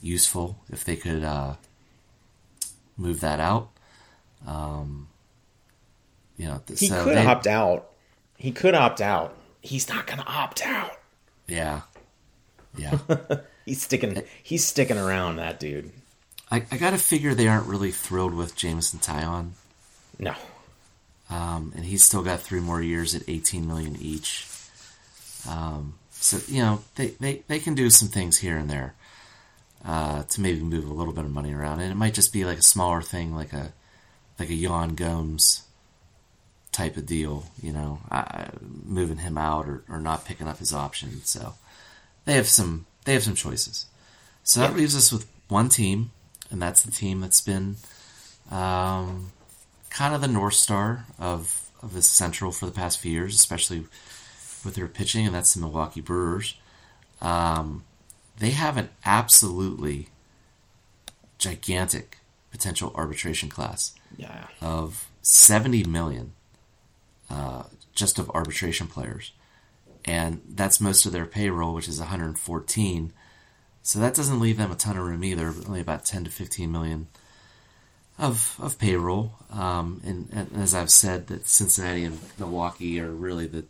useful 0.00 0.58
if 0.70 0.84
they 0.84 0.94
could 0.96 1.24
uh, 1.24 1.54
move 2.96 3.20
that 3.20 3.40
out. 3.40 3.70
Um, 4.46 5.08
you 6.36 6.46
know, 6.46 6.62
he 6.68 6.86
so 6.86 7.04
could 7.04 7.16
they, 7.16 7.26
opt 7.26 7.46
out. 7.48 7.90
He 8.36 8.52
could 8.52 8.74
opt 8.74 9.00
out. 9.00 9.36
He's 9.60 9.88
not 9.88 10.06
going 10.06 10.20
to 10.20 10.26
opt 10.26 10.64
out. 10.64 10.98
Yeah, 11.48 11.82
yeah. 12.76 12.98
he's 13.64 13.82
sticking. 13.82 14.22
He's 14.42 14.64
sticking 14.64 14.98
around. 14.98 15.36
That 15.36 15.60
dude. 15.60 15.90
I, 16.50 16.64
I 16.70 16.76
got 16.76 16.90
to 16.90 16.98
figure 16.98 17.34
they 17.34 17.48
aren't 17.48 17.66
really 17.66 17.90
thrilled 17.90 18.34
with 18.34 18.56
Jameson 18.56 18.98
Taillon. 18.98 19.52
No. 20.18 20.34
Um, 21.30 21.72
and 21.74 21.84
he's 21.84 22.04
still 22.04 22.22
got 22.22 22.40
three 22.40 22.60
more 22.60 22.82
years 22.82 23.14
at 23.14 23.22
18 23.26 23.66
million 23.66 23.96
each. 23.98 24.46
Um, 25.48 25.94
so 26.10 26.38
you 26.46 26.62
know 26.62 26.84
they, 26.94 27.08
they, 27.20 27.42
they 27.48 27.58
can 27.58 27.74
do 27.74 27.90
some 27.90 28.08
things 28.08 28.38
here 28.38 28.56
and 28.56 28.70
there 28.70 28.94
uh, 29.84 30.22
to 30.24 30.40
maybe 30.40 30.60
move 30.60 30.88
a 30.88 30.92
little 30.92 31.12
bit 31.12 31.24
of 31.24 31.30
money 31.30 31.52
around, 31.52 31.80
and 31.80 31.90
it 31.90 31.96
might 31.96 32.14
just 32.14 32.32
be 32.32 32.44
like 32.44 32.58
a 32.58 32.62
smaller 32.62 33.02
thing, 33.02 33.34
like 33.34 33.52
a 33.52 33.72
like 34.38 34.50
a 34.50 34.54
Yan 34.54 34.94
Gomes 34.94 35.62
type 36.70 36.96
of 36.96 37.06
deal, 37.06 37.44
you 37.62 37.72
know, 37.72 37.98
uh, 38.10 38.46
moving 38.60 39.18
him 39.18 39.36
out 39.36 39.66
or, 39.66 39.84
or 39.88 40.00
not 40.00 40.24
picking 40.24 40.48
up 40.48 40.58
his 40.58 40.72
option. 40.72 41.22
So 41.24 41.54
they 42.24 42.34
have 42.34 42.48
some 42.48 42.86
they 43.04 43.14
have 43.14 43.22
some 43.22 43.34
choices. 43.34 43.86
So 44.44 44.60
that 44.60 44.74
leaves 44.74 44.96
us 44.96 45.12
with 45.12 45.26
one 45.48 45.68
team, 45.68 46.10
and 46.50 46.60
that's 46.60 46.82
the 46.82 46.90
team 46.90 47.20
that's 47.20 47.40
been 47.40 47.76
um, 48.50 49.32
kind 49.90 50.14
of 50.14 50.20
the 50.20 50.28
north 50.28 50.54
star 50.54 51.06
of 51.18 51.58
of 51.82 51.94
the 51.94 52.02
Central 52.02 52.52
for 52.52 52.66
the 52.66 52.72
past 52.72 53.00
few 53.00 53.10
years, 53.10 53.34
especially 53.34 53.86
with 54.64 54.74
their 54.74 54.86
pitching, 54.86 55.26
and 55.26 55.34
that's 55.34 55.54
the 55.54 55.60
Milwaukee 55.60 56.00
Brewers. 56.00 56.54
Um, 57.20 57.84
they 58.38 58.50
have 58.50 58.76
an 58.76 58.88
absolutely 59.04 60.08
gigantic 61.38 62.18
potential 62.50 62.92
arbitration 62.94 63.48
class 63.48 63.94
yeah. 64.16 64.46
of 64.60 65.08
70 65.22 65.84
million 65.84 66.32
uh, 67.30 67.64
just 67.94 68.18
of 68.18 68.30
arbitration 68.30 68.86
players. 68.86 69.32
And 70.04 70.42
that's 70.48 70.80
most 70.80 71.06
of 71.06 71.12
their 71.12 71.26
payroll, 71.26 71.74
which 71.74 71.88
is 71.88 71.98
114. 71.98 73.12
So 73.82 73.98
that 73.98 74.14
doesn't 74.14 74.40
leave 74.40 74.58
them 74.58 74.72
a 74.72 74.76
ton 74.76 74.96
of 74.96 75.04
room 75.04 75.24
either, 75.24 75.54
only 75.66 75.80
about 75.80 76.04
10 76.04 76.24
to 76.24 76.30
15 76.30 76.70
million 76.70 77.08
of 78.18 78.56
of 78.60 78.78
payroll. 78.78 79.32
Um, 79.50 80.00
and, 80.04 80.28
and, 80.32 80.50
as 80.56 80.74
I've 80.74 80.90
said, 80.90 81.26
that 81.28 81.46
Cincinnati 81.48 82.04
and 82.04 82.18
Milwaukee 82.38 83.00
are 83.00 83.10
really 83.10 83.46
the 83.46 83.64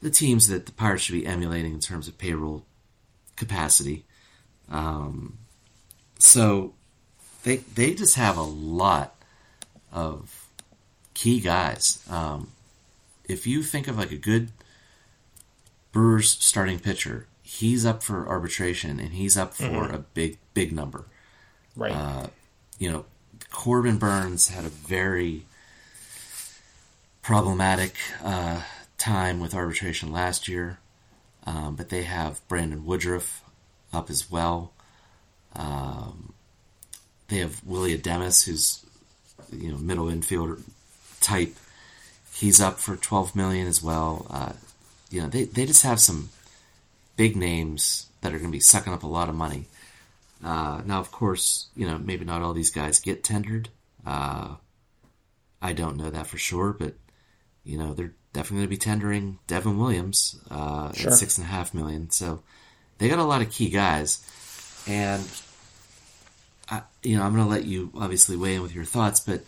the 0.00 0.10
teams 0.10 0.48
that 0.48 0.66
the 0.66 0.72
Pirates 0.72 1.04
should 1.04 1.14
be 1.14 1.26
emulating 1.26 1.72
in 1.72 1.80
terms 1.80 2.08
of 2.08 2.18
payroll 2.18 2.64
capacity. 3.36 4.04
Um, 4.70 5.38
so 6.18 6.74
they 7.42 7.56
they 7.56 7.94
just 7.94 8.16
have 8.16 8.36
a 8.36 8.42
lot 8.42 9.14
of 9.92 10.48
key 11.14 11.40
guys. 11.40 12.04
Um, 12.10 12.48
if 13.26 13.46
you 13.46 13.62
think 13.62 13.88
of 13.88 13.98
like 13.98 14.12
a 14.12 14.16
good 14.16 14.50
Brewers 15.94 16.30
starting 16.30 16.80
pitcher, 16.80 17.28
he's 17.40 17.86
up 17.86 18.02
for 18.02 18.28
arbitration 18.28 18.98
and 18.98 19.12
he's 19.12 19.38
up 19.38 19.54
for 19.54 19.62
mm-hmm. 19.62 19.94
a 19.94 19.98
big 19.98 20.38
big 20.52 20.72
number. 20.72 21.04
Right. 21.76 21.92
Uh, 21.92 22.26
you 22.80 22.90
know, 22.90 23.04
Corbin 23.52 23.98
Burnes 23.98 24.48
had 24.48 24.64
a 24.64 24.70
very 24.70 25.46
problematic 27.22 27.94
uh, 28.24 28.62
time 28.98 29.38
with 29.38 29.54
arbitration 29.54 30.10
last 30.10 30.48
year. 30.48 30.78
Um, 31.46 31.76
but 31.76 31.90
they 31.90 32.02
have 32.02 32.46
Brandon 32.48 32.84
Woodruff 32.84 33.42
up 33.92 34.10
as 34.10 34.28
well. 34.28 34.72
Um, 35.54 36.32
they 37.28 37.38
have 37.38 37.64
Willie 37.64 37.96
Adames, 37.96 38.46
who's 38.46 38.84
you 39.52 39.70
know 39.70 39.78
middle 39.78 40.06
infielder 40.06 40.60
type. 41.20 41.54
He's 42.32 42.60
up 42.60 42.80
for 42.80 42.96
twelve 42.96 43.36
million 43.36 43.68
as 43.68 43.82
well. 43.82 44.26
Uh, 44.28 44.54
you 45.14 45.22
know 45.22 45.28
they 45.28 45.44
they 45.44 45.64
just 45.64 45.84
have 45.84 46.00
some 46.00 46.28
big 47.16 47.36
names 47.36 48.08
that 48.20 48.34
are 48.34 48.38
going 48.38 48.50
to 48.50 48.56
be 48.56 48.60
sucking 48.60 48.92
up 48.92 49.04
a 49.04 49.06
lot 49.06 49.28
of 49.28 49.34
money. 49.36 49.66
Uh, 50.42 50.82
now, 50.84 50.98
of 50.98 51.12
course, 51.12 51.68
you 51.76 51.86
know 51.86 51.98
maybe 51.98 52.24
not 52.24 52.42
all 52.42 52.52
these 52.52 52.70
guys 52.70 52.98
get 52.98 53.22
tendered. 53.22 53.68
Uh, 54.04 54.56
I 55.62 55.72
don't 55.72 55.96
know 55.96 56.10
that 56.10 56.26
for 56.26 56.36
sure, 56.36 56.72
but 56.72 56.94
you 57.62 57.78
know 57.78 57.94
they're 57.94 58.12
definitely 58.32 58.66
going 58.66 58.66
to 58.66 58.70
be 58.70 58.76
tendering 58.76 59.38
Devin 59.46 59.78
Williams 59.78 60.36
uh, 60.50 60.92
sure. 60.92 61.12
at 61.12 61.16
six 61.16 61.38
and 61.38 61.46
a 61.46 61.50
half 61.50 61.72
million. 61.72 62.10
So 62.10 62.42
they 62.98 63.08
got 63.08 63.20
a 63.20 63.24
lot 63.24 63.40
of 63.40 63.50
key 63.50 63.70
guys, 63.70 64.18
and 64.88 65.22
I, 66.68 66.82
you 67.04 67.16
know 67.16 67.22
I'm 67.22 67.34
going 67.34 67.44
to 67.44 67.50
let 67.50 67.64
you 67.64 67.92
obviously 67.94 68.36
weigh 68.36 68.56
in 68.56 68.62
with 68.62 68.74
your 68.74 68.84
thoughts, 68.84 69.20
but 69.20 69.42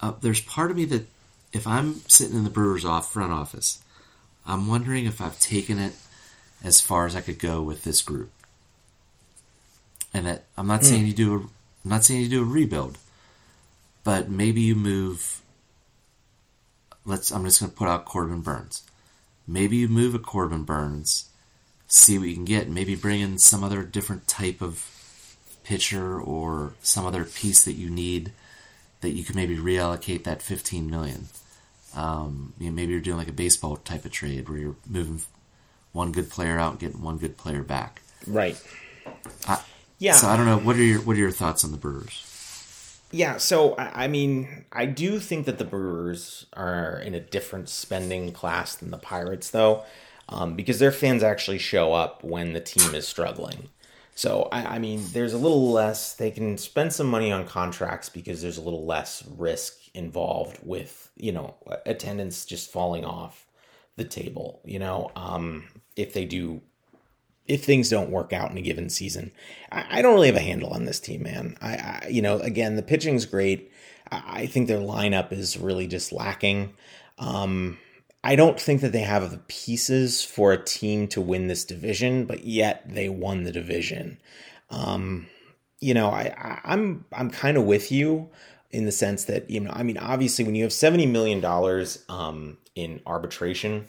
uh, 0.00 0.14
there's 0.22 0.40
part 0.40 0.70
of 0.70 0.76
me 0.78 0.86
that 0.86 1.06
if 1.52 1.66
I'm 1.66 1.96
sitting 2.08 2.36
in 2.36 2.44
the 2.44 2.50
Brewers 2.50 2.86
off 2.86 3.12
front 3.12 3.30
office, 3.30 3.83
I'm 4.46 4.66
wondering 4.66 5.06
if 5.06 5.20
I've 5.20 5.38
taken 5.38 5.78
it 5.78 5.94
as 6.62 6.80
far 6.80 7.06
as 7.06 7.14
I 7.16 7.20
could 7.20 7.38
go 7.38 7.62
with 7.62 7.84
this 7.84 8.02
group, 8.02 8.30
and 10.12 10.26
that 10.26 10.44
I'm 10.56 10.66
not 10.66 10.80
mm. 10.80 10.84
saying 10.84 11.06
you 11.06 11.12
do 11.12 11.34
a, 11.34 11.38
I'm 11.38 11.50
not 11.84 12.04
saying 12.04 12.22
you 12.22 12.28
do 12.28 12.42
a 12.42 12.46
rebuild, 12.46 12.98
but 14.02 14.28
maybe 14.28 14.60
you 14.60 14.74
move 14.74 15.42
let's 17.04 17.30
I'm 17.30 17.44
just 17.44 17.60
going 17.60 17.70
to 17.70 17.76
put 17.76 17.88
out 17.88 18.04
Corbin 18.04 18.40
Burnes. 18.40 18.82
Maybe 19.46 19.76
you 19.76 19.88
move 19.88 20.14
a 20.14 20.18
Corbin 20.18 20.64
Burnes, 20.64 21.28
see 21.86 22.18
what 22.18 22.28
you 22.28 22.34
can 22.34 22.44
get, 22.44 22.68
maybe 22.68 22.94
bring 22.94 23.20
in 23.20 23.38
some 23.38 23.62
other 23.62 23.82
different 23.82 24.26
type 24.26 24.62
of 24.62 24.90
pitcher 25.64 26.18
or 26.20 26.74
some 26.82 27.06
other 27.06 27.24
piece 27.24 27.64
that 27.64 27.74
you 27.74 27.90
need 27.90 28.32
that 29.00 29.10
you 29.10 29.24
can 29.24 29.36
maybe 29.36 29.56
reallocate 29.56 30.24
that 30.24 30.42
15 30.42 30.90
million. 30.90 31.28
Um, 31.94 32.52
you 32.58 32.66
know, 32.66 32.72
maybe 32.72 32.92
you're 32.92 33.00
doing 33.00 33.16
like 33.16 33.28
a 33.28 33.32
baseball 33.32 33.76
type 33.76 34.04
of 34.04 34.10
trade 34.10 34.48
where 34.48 34.58
you're 34.58 34.76
moving 34.88 35.20
one 35.92 36.12
good 36.12 36.28
player 36.28 36.58
out 36.58 36.72
and 36.72 36.80
getting 36.80 37.02
one 37.02 37.18
good 37.18 37.36
player 37.36 37.62
back. 37.62 38.02
Right. 38.26 38.60
I, 39.46 39.60
yeah. 39.98 40.14
So 40.14 40.28
I 40.28 40.36
don't 40.36 40.46
know. 40.46 40.58
What 40.58 40.76
are 40.76 40.82
your 40.82 41.00
What 41.00 41.16
are 41.16 41.20
your 41.20 41.30
thoughts 41.30 41.64
on 41.64 41.70
the 41.70 41.76
Brewers? 41.76 42.30
Yeah, 43.14 43.36
so 43.36 43.76
I 43.78 44.08
mean, 44.08 44.64
I 44.72 44.86
do 44.86 45.20
think 45.20 45.46
that 45.46 45.58
the 45.58 45.64
Brewers 45.64 46.46
are 46.54 46.98
in 46.98 47.14
a 47.14 47.20
different 47.20 47.68
spending 47.68 48.32
class 48.32 48.74
than 48.74 48.90
the 48.90 48.98
Pirates, 48.98 49.50
though, 49.50 49.84
um, 50.28 50.56
because 50.56 50.80
their 50.80 50.90
fans 50.90 51.22
actually 51.22 51.58
show 51.58 51.92
up 51.92 52.24
when 52.24 52.54
the 52.54 52.60
team 52.60 52.92
is 52.92 53.06
struggling. 53.06 53.68
So 54.16 54.48
I, 54.50 54.76
I, 54.76 54.78
mean, 54.80 55.04
there's 55.12 55.32
a 55.32 55.38
little 55.38 55.70
less. 55.70 56.14
They 56.14 56.32
can 56.32 56.58
spend 56.58 56.92
some 56.92 57.06
money 57.06 57.30
on 57.30 57.46
contracts 57.46 58.08
because 58.08 58.42
there's 58.42 58.58
a 58.58 58.62
little 58.62 58.84
less 58.84 59.22
risk 59.36 59.83
involved 59.94 60.58
with 60.62 61.10
you 61.16 61.32
know 61.32 61.54
attendance 61.86 62.44
just 62.44 62.70
falling 62.70 63.04
off 63.04 63.46
the 63.96 64.04
table. 64.04 64.60
You 64.64 64.78
know, 64.80 65.10
um, 65.16 65.64
if 65.96 66.12
they 66.12 66.24
do 66.24 66.60
if 67.46 67.64
things 67.64 67.90
don't 67.90 68.10
work 68.10 68.32
out 68.32 68.50
in 68.50 68.56
a 68.56 68.62
given 68.62 68.88
season. 68.88 69.30
I, 69.70 69.98
I 69.98 70.02
don't 70.02 70.14
really 70.14 70.28
have 70.28 70.36
a 70.36 70.40
handle 70.40 70.70
on 70.70 70.84
this 70.84 71.00
team, 71.00 71.24
man. 71.24 71.56
I, 71.60 71.74
I 71.74 72.08
you 72.10 72.22
know, 72.22 72.38
again, 72.38 72.76
the 72.76 72.82
pitching's 72.82 73.26
great. 73.26 73.70
I, 74.10 74.22
I, 74.26 74.46
think 74.46 74.66
their 74.66 74.78
lineup 74.78 75.30
is 75.30 75.58
really 75.58 75.86
just 75.86 76.12
lacking. 76.12 76.74
Um, 77.18 77.78
I 78.22 78.36
don't 78.36 78.58
think 78.58 78.80
that 78.80 78.92
they 78.92 79.00
have 79.00 79.30
the 79.30 79.42
pieces 79.48 80.24
for 80.24 80.52
a 80.52 80.64
team 80.64 81.06
to 81.08 81.20
win 81.20 81.46
this 81.46 81.64
division, 81.64 82.24
but 82.24 82.44
yet 82.44 82.82
they 82.88 83.10
won 83.10 83.42
the 83.42 83.52
division. 83.52 84.18
Um, 84.70 85.26
you 85.80 85.92
know, 85.92 86.08
I, 86.08 86.34
I 86.38 86.60
I'm 86.64 87.04
I'm 87.12 87.30
kind 87.30 87.58
of 87.58 87.64
with 87.64 87.92
you 87.92 88.30
in 88.74 88.84
the 88.84 88.92
sense 88.92 89.24
that 89.24 89.48
you 89.48 89.60
know, 89.60 89.70
I 89.72 89.82
mean, 89.82 89.98
obviously, 89.98 90.44
when 90.44 90.54
you 90.54 90.64
have 90.64 90.72
seventy 90.72 91.06
million 91.06 91.40
dollars 91.40 92.04
um, 92.08 92.58
in 92.74 93.00
arbitration, 93.06 93.86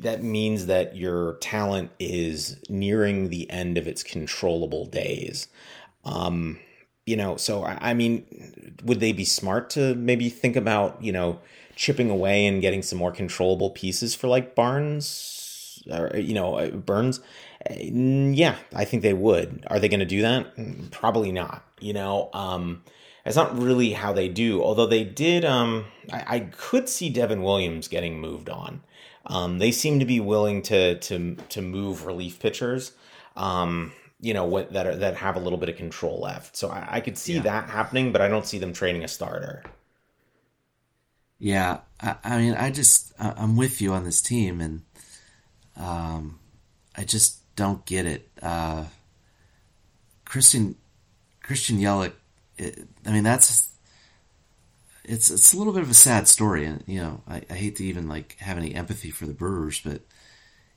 that 0.00 0.22
means 0.22 0.66
that 0.66 0.96
your 0.96 1.34
talent 1.34 1.90
is 1.98 2.58
nearing 2.68 3.28
the 3.28 3.48
end 3.50 3.78
of 3.78 3.86
its 3.86 4.02
controllable 4.02 4.86
days. 4.86 5.48
Um, 6.04 6.58
you 7.06 7.16
know, 7.16 7.36
so 7.36 7.64
I, 7.64 7.90
I 7.90 7.94
mean, 7.94 8.76
would 8.84 9.00
they 9.00 9.12
be 9.12 9.24
smart 9.24 9.70
to 9.70 9.94
maybe 9.94 10.28
think 10.28 10.56
about 10.56 11.02
you 11.02 11.12
know 11.12 11.40
chipping 11.76 12.10
away 12.10 12.46
and 12.46 12.60
getting 12.60 12.82
some 12.82 12.98
more 12.98 13.12
controllable 13.12 13.70
pieces 13.70 14.14
for 14.14 14.28
like 14.28 14.54
Barnes 14.54 15.82
or 15.90 16.16
you 16.16 16.34
know 16.34 16.56
uh, 16.56 16.70
Burnes? 16.70 17.20
Yeah, 17.70 18.56
I 18.74 18.84
think 18.84 19.02
they 19.02 19.14
would. 19.14 19.64
Are 19.68 19.78
they 19.78 19.88
going 19.88 20.00
to 20.00 20.06
do 20.06 20.22
that? 20.22 20.90
Probably 20.90 21.32
not. 21.32 21.64
You 21.80 21.92
know, 21.92 22.30
um, 22.32 22.82
that's 23.24 23.36
not 23.36 23.58
really 23.58 23.92
how 23.92 24.12
they 24.12 24.28
do. 24.28 24.62
Although 24.62 24.86
they 24.86 25.04
did, 25.04 25.44
um, 25.44 25.86
I, 26.12 26.24
I 26.26 26.40
could 26.40 26.88
see 26.88 27.08
Devin 27.08 27.42
Williams 27.42 27.88
getting 27.88 28.20
moved 28.20 28.50
on. 28.50 28.82
Um, 29.26 29.58
they 29.58 29.72
seem 29.72 30.00
to 30.00 30.04
be 30.04 30.20
willing 30.20 30.62
to 30.62 30.98
to 30.98 31.36
to 31.48 31.62
move 31.62 32.06
relief 32.06 32.38
pitchers. 32.38 32.92
Um, 33.36 33.92
you 34.20 34.34
know 34.34 34.44
what 34.44 34.72
that 34.72 34.86
are, 34.86 34.96
that 34.96 35.16
have 35.16 35.36
a 35.36 35.40
little 35.40 35.58
bit 35.58 35.68
of 35.68 35.76
control 35.76 36.20
left. 36.20 36.56
So 36.56 36.68
I, 36.68 36.96
I 36.96 37.00
could 37.00 37.16
see 37.16 37.34
yeah. 37.34 37.42
that 37.42 37.70
happening, 37.70 38.12
but 38.12 38.20
I 38.20 38.28
don't 38.28 38.46
see 38.46 38.58
them 38.58 38.72
trading 38.72 39.02
a 39.02 39.08
starter. 39.08 39.62
Yeah, 41.38 41.80
I, 42.00 42.16
I 42.22 42.38
mean, 42.38 42.54
I 42.54 42.70
just 42.70 43.12
I'm 43.18 43.56
with 43.56 43.80
you 43.80 43.92
on 43.92 44.04
this 44.04 44.20
team, 44.20 44.60
and 44.60 44.82
um, 45.76 46.38
I 46.96 47.04
just 47.04 47.40
don't 47.56 47.84
get 47.86 48.06
it. 48.06 48.28
Uh, 48.42 48.84
Christian 50.24 50.76
Christian 51.42 51.78
Yelich, 51.78 52.12
it, 52.58 52.86
I 53.06 53.12
mean 53.12 53.24
that's 53.24 53.68
it's 55.04 55.30
it's 55.30 55.52
a 55.52 55.56
little 55.56 55.72
bit 55.72 55.82
of 55.82 55.90
a 55.90 55.94
sad 55.94 56.28
story, 56.28 56.64
and 56.64 56.82
you 56.86 57.00
know 57.00 57.20
I, 57.28 57.42
I 57.50 57.54
hate 57.54 57.76
to 57.76 57.84
even 57.84 58.08
like 58.08 58.36
have 58.38 58.56
any 58.56 58.74
empathy 58.74 59.10
for 59.10 59.26
the 59.26 59.34
Brewers, 59.34 59.80
but 59.80 60.02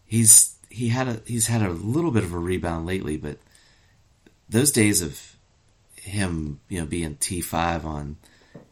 he's 0.06 0.56
he 0.70 0.90
had 0.90 1.08
a 1.08 1.22
he's 1.26 1.48
had 1.48 1.62
a 1.62 1.70
little 1.70 2.12
bit 2.12 2.24
of 2.24 2.34
a 2.34 2.40
rebound 2.40 2.86
lately, 2.86 3.18
but 3.18 3.38
those 4.50 4.72
days 4.72 5.02
of 5.02 5.36
him 5.96 6.60
you 6.70 6.80
know 6.80 6.86
being 6.86 7.16
T 7.16 7.42
five 7.42 7.86
on 7.86 8.18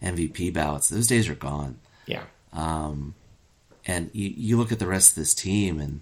MVP 0.02 0.54
ballots, 0.54 0.90
those 0.90 1.08
days 1.08 1.30
are 1.30 1.36
gone. 1.36 1.80
Yeah. 2.06 2.24
Um, 2.54 3.16
and 3.86 4.10
you 4.14 4.34
you 4.36 4.58
look 4.58 4.72
at 4.72 4.80
the 4.80 4.88
rest 4.88 5.12
of 5.12 5.16
this 5.16 5.34
team 5.34 5.80
and 5.80 6.02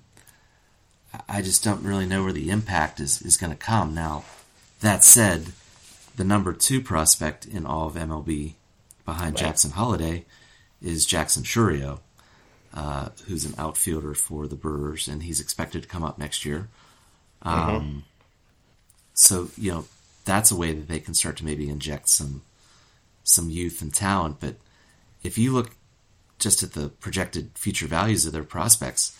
I 1.29 1.41
just 1.41 1.63
don't 1.63 1.83
really 1.83 2.05
know 2.05 2.23
where 2.23 2.33
the 2.33 2.49
impact 2.49 2.99
is, 2.99 3.21
is 3.21 3.37
going 3.37 3.51
to 3.51 3.57
come. 3.57 3.93
Now, 3.93 4.23
that 4.81 5.03
said, 5.03 5.45
the 6.15 6.23
number 6.23 6.53
two 6.53 6.81
prospect 6.81 7.45
in 7.45 7.65
all 7.65 7.87
of 7.87 7.95
MLB 7.95 8.53
behind 9.05 9.35
right. 9.35 9.45
Jackson 9.45 9.71
Holliday 9.71 10.25
is 10.81 11.05
Jackson 11.05 11.43
Chourio, 11.43 11.99
uh, 12.73 13.09
who's 13.27 13.45
an 13.45 13.55
outfielder 13.57 14.13
for 14.13 14.47
the 14.47 14.55
Brewers, 14.55 15.07
and 15.07 15.23
he's 15.23 15.39
expected 15.39 15.83
to 15.83 15.87
come 15.87 16.03
up 16.03 16.17
next 16.17 16.45
year. 16.45 16.69
Um, 17.41 17.57
mm-hmm. 17.57 17.99
So, 19.13 19.49
you 19.57 19.71
know, 19.71 19.85
that's 20.25 20.51
a 20.51 20.55
way 20.55 20.73
that 20.73 20.87
they 20.87 20.99
can 20.99 21.13
start 21.13 21.37
to 21.37 21.45
maybe 21.45 21.69
inject 21.69 22.09
some 22.09 22.41
some 23.23 23.49
youth 23.49 23.81
and 23.81 23.93
talent. 23.93 24.37
But 24.39 24.55
if 25.23 25.37
you 25.37 25.53
look 25.53 25.71
just 26.39 26.61
at 26.61 26.73
the 26.73 26.89
projected 26.89 27.51
future 27.55 27.87
values 27.87 28.25
of 28.25 28.33
their 28.33 28.43
prospects, 28.43 29.17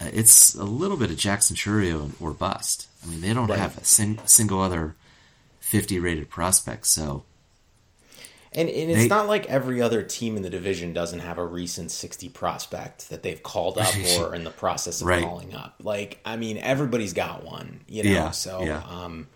uh, 0.00 0.10
it's 0.12 0.54
a 0.54 0.64
little 0.64 0.96
bit 0.96 1.10
of 1.10 1.16
Jackson 1.16 1.56
Chourio 1.56 2.10
or 2.20 2.32
bust. 2.32 2.88
I 3.02 3.10
mean, 3.10 3.20
they 3.20 3.32
don't 3.32 3.48
right. 3.48 3.58
have 3.58 3.78
a 3.78 3.84
sing, 3.84 4.18
single 4.26 4.60
other 4.60 4.94
50 5.74 5.98
rated 5.98 6.30
prospect. 6.30 6.86
So, 6.86 7.24
and, 8.52 8.68
and 8.68 8.90
it's 8.90 9.02
they, 9.02 9.08
not 9.08 9.26
like 9.26 9.46
every 9.46 9.82
other 9.82 10.02
team 10.02 10.36
in 10.36 10.42
the 10.42 10.50
division 10.50 10.92
doesn't 10.92 11.18
have 11.18 11.38
a 11.38 11.44
recent 11.44 11.90
60 11.90 12.28
prospect 12.28 13.10
that 13.10 13.22
they've 13.22 13.42
called 13.42 13.78
up 13.78 13.92
or 14.18 14.28
are 14.28 14.34
in 14.34 14.44
the 14.44 14.50
process 14.50 15.00
of 15.00 15.08
right. 15.08 15.22
calling 15.22 15.54
up. 15.54 15.74
Like, 15.82 16.20
I 16.24 16.36
mean, 16.36 16.58
everybody's 16.58 17.12
got 17.12 17.44
one, 17.44 17.80
you 17.88 18.04
know? 18.04 18.10
Yeah, 18.10 18.30
so, 18.30 18.62
yeah. 18.62 18.82
um, 18.88 19.26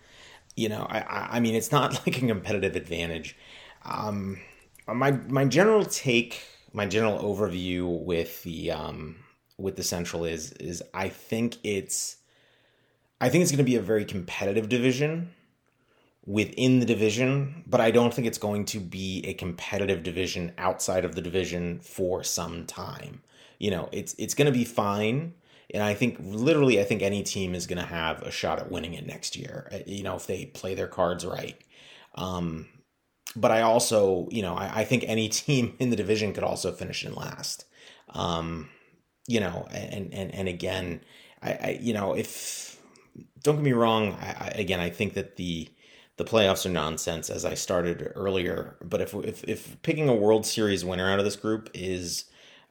you 0.55 0.69
know, 0.69 0.87
I, 0.89 1.27
I 1.31 1.39
mean, 1.41 1.55
it's 1.55 1.71
not 1.71 1.93
like 2.07 2.21
a 2.21 2.27
competitive 2.27 2.75
advantage. 2.75 3.35
Um, 3.83 4.39
my, 4.87 5.11
my 5.11 5.45
general 5.45 5.83
take, 5.83 6.41
my 6.71 6.85
general 6.85 7.19
overview 7.19 8.01
with 8.03 8.43
the, 8.43 8.71
um, 8.71 9.17
with 9.59 9.75
the 9.75 9.83
Central 9.83 10.25
is 10.25 10.53
is 10.53 10.81
I 10.93 11.09
think 11.09 11.57
it's 11.63 12.15
I 13.21 13.29
think 13.29 13.41
it's 13.41 13.51
going 13.51 13.57
to 13.57 13.63
be 13.63 13.75
a 13.75 13.81
very 13.81 14.05
competitive 14.05 14.69
division 14.69 15.31
within 16.25 16.79
the 16.79 16.85
division, 16.85 17.63
but 17.65 17.81
I 17.81 17.91
don't 17.91 18.13
think 18.13 18.27
it's 18.27 18.37
going 18.37 18.65
to 18.65 18.79
be 18.79 19.23
a 19.25 19.33
competitive 19.33 20.03
division 20.03 20.53
outside 20.57 21.05
of 21.05 21.15
the 21.15 21.21
division 21.21 21.79
for 21.79 22.23
some 22.23 22.65
time. 22.65 23.21
You 23.57 23.71
know, 23.71 23.89
it's 23.91 24.15
it's 24.17 24.33
going 24.33 24.45
to 24.45 24.57
be 24.57 24.65
fine, 24.65 25.33
and 25.73 25.83
I 25.83 25.93
think 25.93 26.17
literally 26.19 26.79
I 26.79 26.83
think 26.83 27.01
any 27.01 27.23
team 27.23 27.55
is 27.55 27.67
going 27.67 27.79
to 27.81 27.85
have 27.85 28.21
a 28.21 28.31
shot 28.31 28.59
at 28.59 28.71
winning 28.71 28.93
it 28.93 29.05
next 29.05 29.35
year. 29.35 29.69
Uh, 29.71 29.79
you 29.85 30.03
know, 30.03 30.15
if 30.15 30.27
they 30.27 30.45
play 30.45 30.75
their 30.75 30.87
cards 30.87 31.25
right. 31.25 31.59
Um, 32.15 32.67
but 33.35 33.51
I 33.51 33.61
also, 33.61 34.27
you 34.31 34.41
know, 34.41 34.55
I, 34.55 34.81
I 34.81 34.83
think 34.85 35.03
any 35.07 35.29
team 35.29 35.75
in 35.79 35.89
the 35.89 35.95
division 35.95 36.33
could 36.33 36.43
also 36.43 36.71
finish 36.71 37.05
in 37.05 37.13
last. 37.13 37.65
Um, 38.09 38.69
you 39.27 39.39
know, 39.39 39.67
and 39.71 40.13
and 40.13 40.33
and 40.33 40.47
again, 40.47 41.01
I, 41.41 41.51
I 41.51 41.79
you 41.81 41.93
know, 41.93 42.13
if 42.13 42.81
don't 43.43 43.55
get 43.55 43.63
me 43.63 43.73
wrong, 43.73 44.13
I, 44.21 44.35
I, 44.39 44.47
again, 44.55 44.79
I 44.79 44.89
think 44.89 45.13
that 45.13 45.35
the 45.35 45.69
the 46.19 46.25
playoffs 46.25 46.65
are 46.65 46.69
nonsense, 46.69 47.29
as 47.29 47.45
I 47.45 47.53
started 47.53 48.11
earlier. 48.13 48.75
But 48.83 48.99
if 48.99 49.13
if 49.13 49.41
if 49.45 49.81
picking 49.83 50.09
a 50.09 50.13
World 50.13 50.45
Series 50.45 50.83
winner 50.83 51.09
out 51.09 51.17
of 51.17 51.23
this 51.23 51.37
group 51.37 51.69
is 51.73 52.25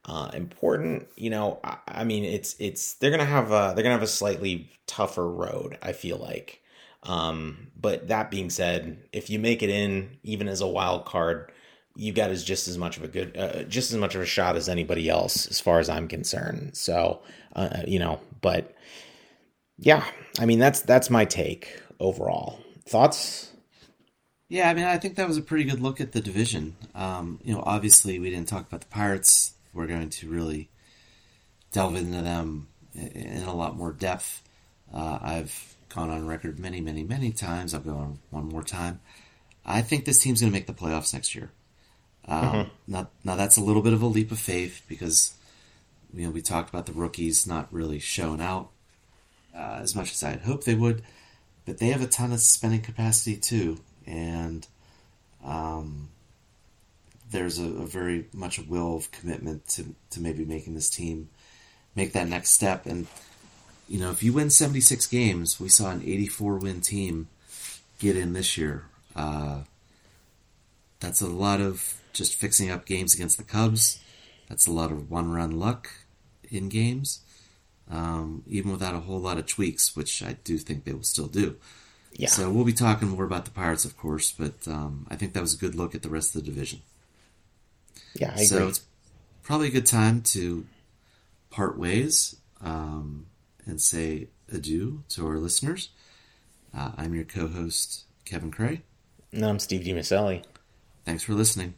uh, 0.05 0.29
important, 0.35 1.09
you 1.17 1.31
know, 1.31 1.59
I, 1.65 1.79
I, 1.89 2.05
mean, 2.05 2.25
it's 2.25 2.57
it's 2.59 2.95
they're 2.95 3.11
gonna 3.11 3.25
have 3.25 3.51
a 3.51 3.73
they're 3.75 3.83
gonna 3.83 3.95
have 3.95 4.03
a 4.03 4.07
slightly 4.07 4.71
tougher 4.87 5.27
road. 5.27 5.79
I 5.81 5.93
feel 5.93 6.19
like. 6.19 6.61
Um, 7.05 7.69
but 7.75 8.09
that 8.09 8.31
being 8.31 8.51
said, 8.51 8.99
if 9.15 9.31
you 9.31 9.39
make 9.39 9.63
it 9.63 9.71
in, 9.71 10.19
even 10.25 10.47
as 10.47 10.61
a 10.61 10.69
wild 10.69 11.07
card, 11.07 11.51
you 11.97 12.13
got 12.13 12.29
as 12.29 12.45
just 12.45 12.69
as 12.69 12.77
much 12.77 12.99
of 12.99 13.05
a 13.05 13.09
good, 13.09 13.35
uh, 13.35 13.63
just 13.63 13.93
as 13.93 13.97
much 13.97 14.15
of 14.15 14.21
a 14.21 14.27
shot 14.27 14.57
as 14.57 14.69
anybody 14.69 15.09
else, 15.09 15.47
as 15.49 15.59
far 15.59 15.79
as 15.79 15.89
I'm 15.89 16.07
concerned. 16.07 16.77
So, 16.77 17.23
uh, 17.57 17.81
you 17.87 17.99
know, 17.99 18.21
but 18.43 18.75
yeah, 19.79 20.05
I 20.39 20.45
mean 20.45 20.59
that's 20.59 20.83
that's 20.83 21.09
my 21.09 21.25
take 21.25 21.81
overall. 21.99 22.61
Thoughts? 22.89 23.53
Yeah, 24.49 24.71
I 24.71 24.75
mean, 24.75 24.85
I 24.85 24.97
think 24.97 25.17
that 25.17 25.29
was 25.29 25.37
a 25.37 25.43
pretty 25.43 25.65
good 25.65 25.81
look 25.81 26.01
at 26.01 26.13
the 26.13 26.23
division. 26.23 26.75
Um, 26.95 27.39
you 27.45 27.53
know, 27.53 27.63
obviously 27.67 28.19
we 28.19 28.31
didn't 28.31 28.49
talk 28.49 28.67
about 28.67 28.81
the 28.81 28.87
Pirates. 28.87 29.53
We're 29.75 29.87
going 29.87 30.09
to 30.09 30.29
really 30.29 30.71
delve 31.71 31.97
into 31.97 32.23
them 32.23 32.69
in 32.95 33.43
a 33.43 33.55
lot 33.55 33.77
more 33.77 33.93
depth. 33.93 34.43
Uh, 34.93 35.19
I've 35.21 35.77
gone 35.91 36.09
on 36.09 36.27
record 36.27 36.59
many, 36.59 36.81
many, 36.81 37.03
many 37.03 37.31
times. 37.31 37.75
I'll 37.75 37.81
go 37.81 37.95
on 37.95 38.19
one 38.31 38.49
more 38.49 38.63
time. 38.63 39.01
I 39.67 39.83
think 39.83 40.07
this 40.07 40.21
team's 40.21 40.41
going 40.41 40.51
to 40.51 40.57
make 40.57 40.67
the 40.67 40.73
playoffs 40.73 41.13
next 41.13 41.35
year. 41.35 41.51
Um, 42.27 42.43
mm-hmm. 42.43 42.69
Now, 42.87 43.11
now 43.23 43.37
that's 43.37 43.59
a 43.59 43.63
little 43.63 43.83
bit 43.83 43.93
of 43.93 44.01
a 44.01 44.07
leap 44.07 44.33
of 44.33 44.39
faith 44.39 44.83
because 44.89 45.35
you 46.15 46.25
know 46.25 46.31
we 46.31 46.41
talked 46.41 46.71
about 46.71 46.87
the 46.87 46.93
rookies 46.93 47.47
not 47.47 47.73
really 47.73 47.99
showing 47.99 48.41
out 48.41 48.71
uh, 49.55 49.79
as 49.83 49.95
much 49.95 50.13
as 50.13 50.23
I 50.23 50.31
had 50.31 50.43
hoped 50.43 50.65
they 50.65 50.75
would, 50.75 51.03
but 51.69 51.77
they 51.77 51.89
have 51.89 52.03
a 52.03 52.07
ton 52.07 52.33
of 52.33 52.41
spending 52.41 52.81
capacity 52.81 53.37
too, 53.37 53.79
and 54.07 54.67
um, 55.45 56.09
there's 57.31 57.59
a, 57.59 57.67
a, 57.67 57.87
very 57.87 58.25
much 58.33 58.59
a 58.59 58.63
will 58.63 58.97
of 58.97 59.11
commitment 59.11 59.69
to 59.69 59.95
to 60.11 60.21
maybe 60.21 60.47
making 60.47 60.75
this 60.75 60.89
team 60.89 61.29
make 61.95 62.15
that 62.15 62.27
next 62.27 62.53
step. 62.53 62.87
And 62.87 63.07
you 63.87 64.01
know, 64.01 64.11
if 64.11 64.23
you 64.23 64.33
win 64.33 64.49
76 64.49 65.07
games, 65.09 65.61
we 65.61 65.69
saw 65.69 65.91
an 65.91 66.01
84 66.03 66.57
win 66.57 66.81
team 66.81 67.29
get 67.99 68.17
in 68.17 68.33
this 68.33 68.57
year. 68.57 68.87
Uh, 69.15 69.61
that's 71.01 71.21
a 71.21 71.29
lot 71.29 71.61
of 71.61 72.01
just 72.15 72.35
fixing 72.35 72.71
up 72.71 72.87
games 72.87 73.15
against 73.15 73.37
the 73.37 73.45
Cubs. 73.45 74.01
That's 74.49 74.67
a 74.67 74.73
lot 74.73 74.91
of 74.91 75.11
one 75.11 75.33
run 75.33 75.59
luck 75.59 75.91
in 76.51 76.71
games, 76.71 77.21
um, 77.91 78.43
even 78.47 78.71
without 78.71 78.95
a 78.95 79.01
whole 79.01 79.21
lot 79.21 79.39
of 79.39 79.47
tweaks, 79.47 79.97
which 79.97 80.23
I 80.23 80.37
do 80.45 80.59
think 80.59 80.85
they 80.85 80.93
will 80.93 81.03
still 81.03 81.27
do. 81.27 81.57
Yeah. 82.13 82.29
So 82.29 82.51
we'll 82.51 82.65
be 82.65 82.73
talking 82.73 83.09
more 83.09 83.25
about 83.25 83.45
the 83.45 83.51
Pirates, 83.51 83.85
of 83.85 83.97
course, 83.97 84.33
but 84.33 84.67
um, 84.67 85.07
I 85.11 85.17
think 85.17 85.35
that 85.35 85.41
was 85.41 85.55
a 85.55 85.59
good 85.59 85.75
look 85.75 85.95
at 85.95 86.03
the 86.03 86.09
rest 86.09 86.35
of 86.35 86.43
the 86.43 86.51
division. 86.51 86.83
Yeah, 88.15 88.31
I 88.31 88.33
agree. 88.33 88.45
so 88.47 88.57
agree. 88.57 88.69
it's 88.69 88.81
probably 89.43 89.69
a 89.69 89.71
good 89.73 89.87
time 89.87 90.23
to 90.23 90.67
part 91.51 91.79
ways 91.79 92.37
um, 92.61 93.27
and 93.67 93.81
say 93.81 94.29
adieu 94.53 95.05
to 95.11 95.27
our 95.27 95.39
listeners. 95.39 95.91
Uh, 96.77 96.93
I'm 96.97 97.15
your 97.15 97.25
co 97.25 97.49
host, 97.49 98.05
Kevin 98.25 98.51
Cray. 98.51 98.83
And 99.33 99.45
I'm 99.45 99.59
Steve 99.59 99.83
DiMaselli. 99.83 100.45
Thanks 101.05 101.23
for 101.23 101.35
listening. 101.35 101.75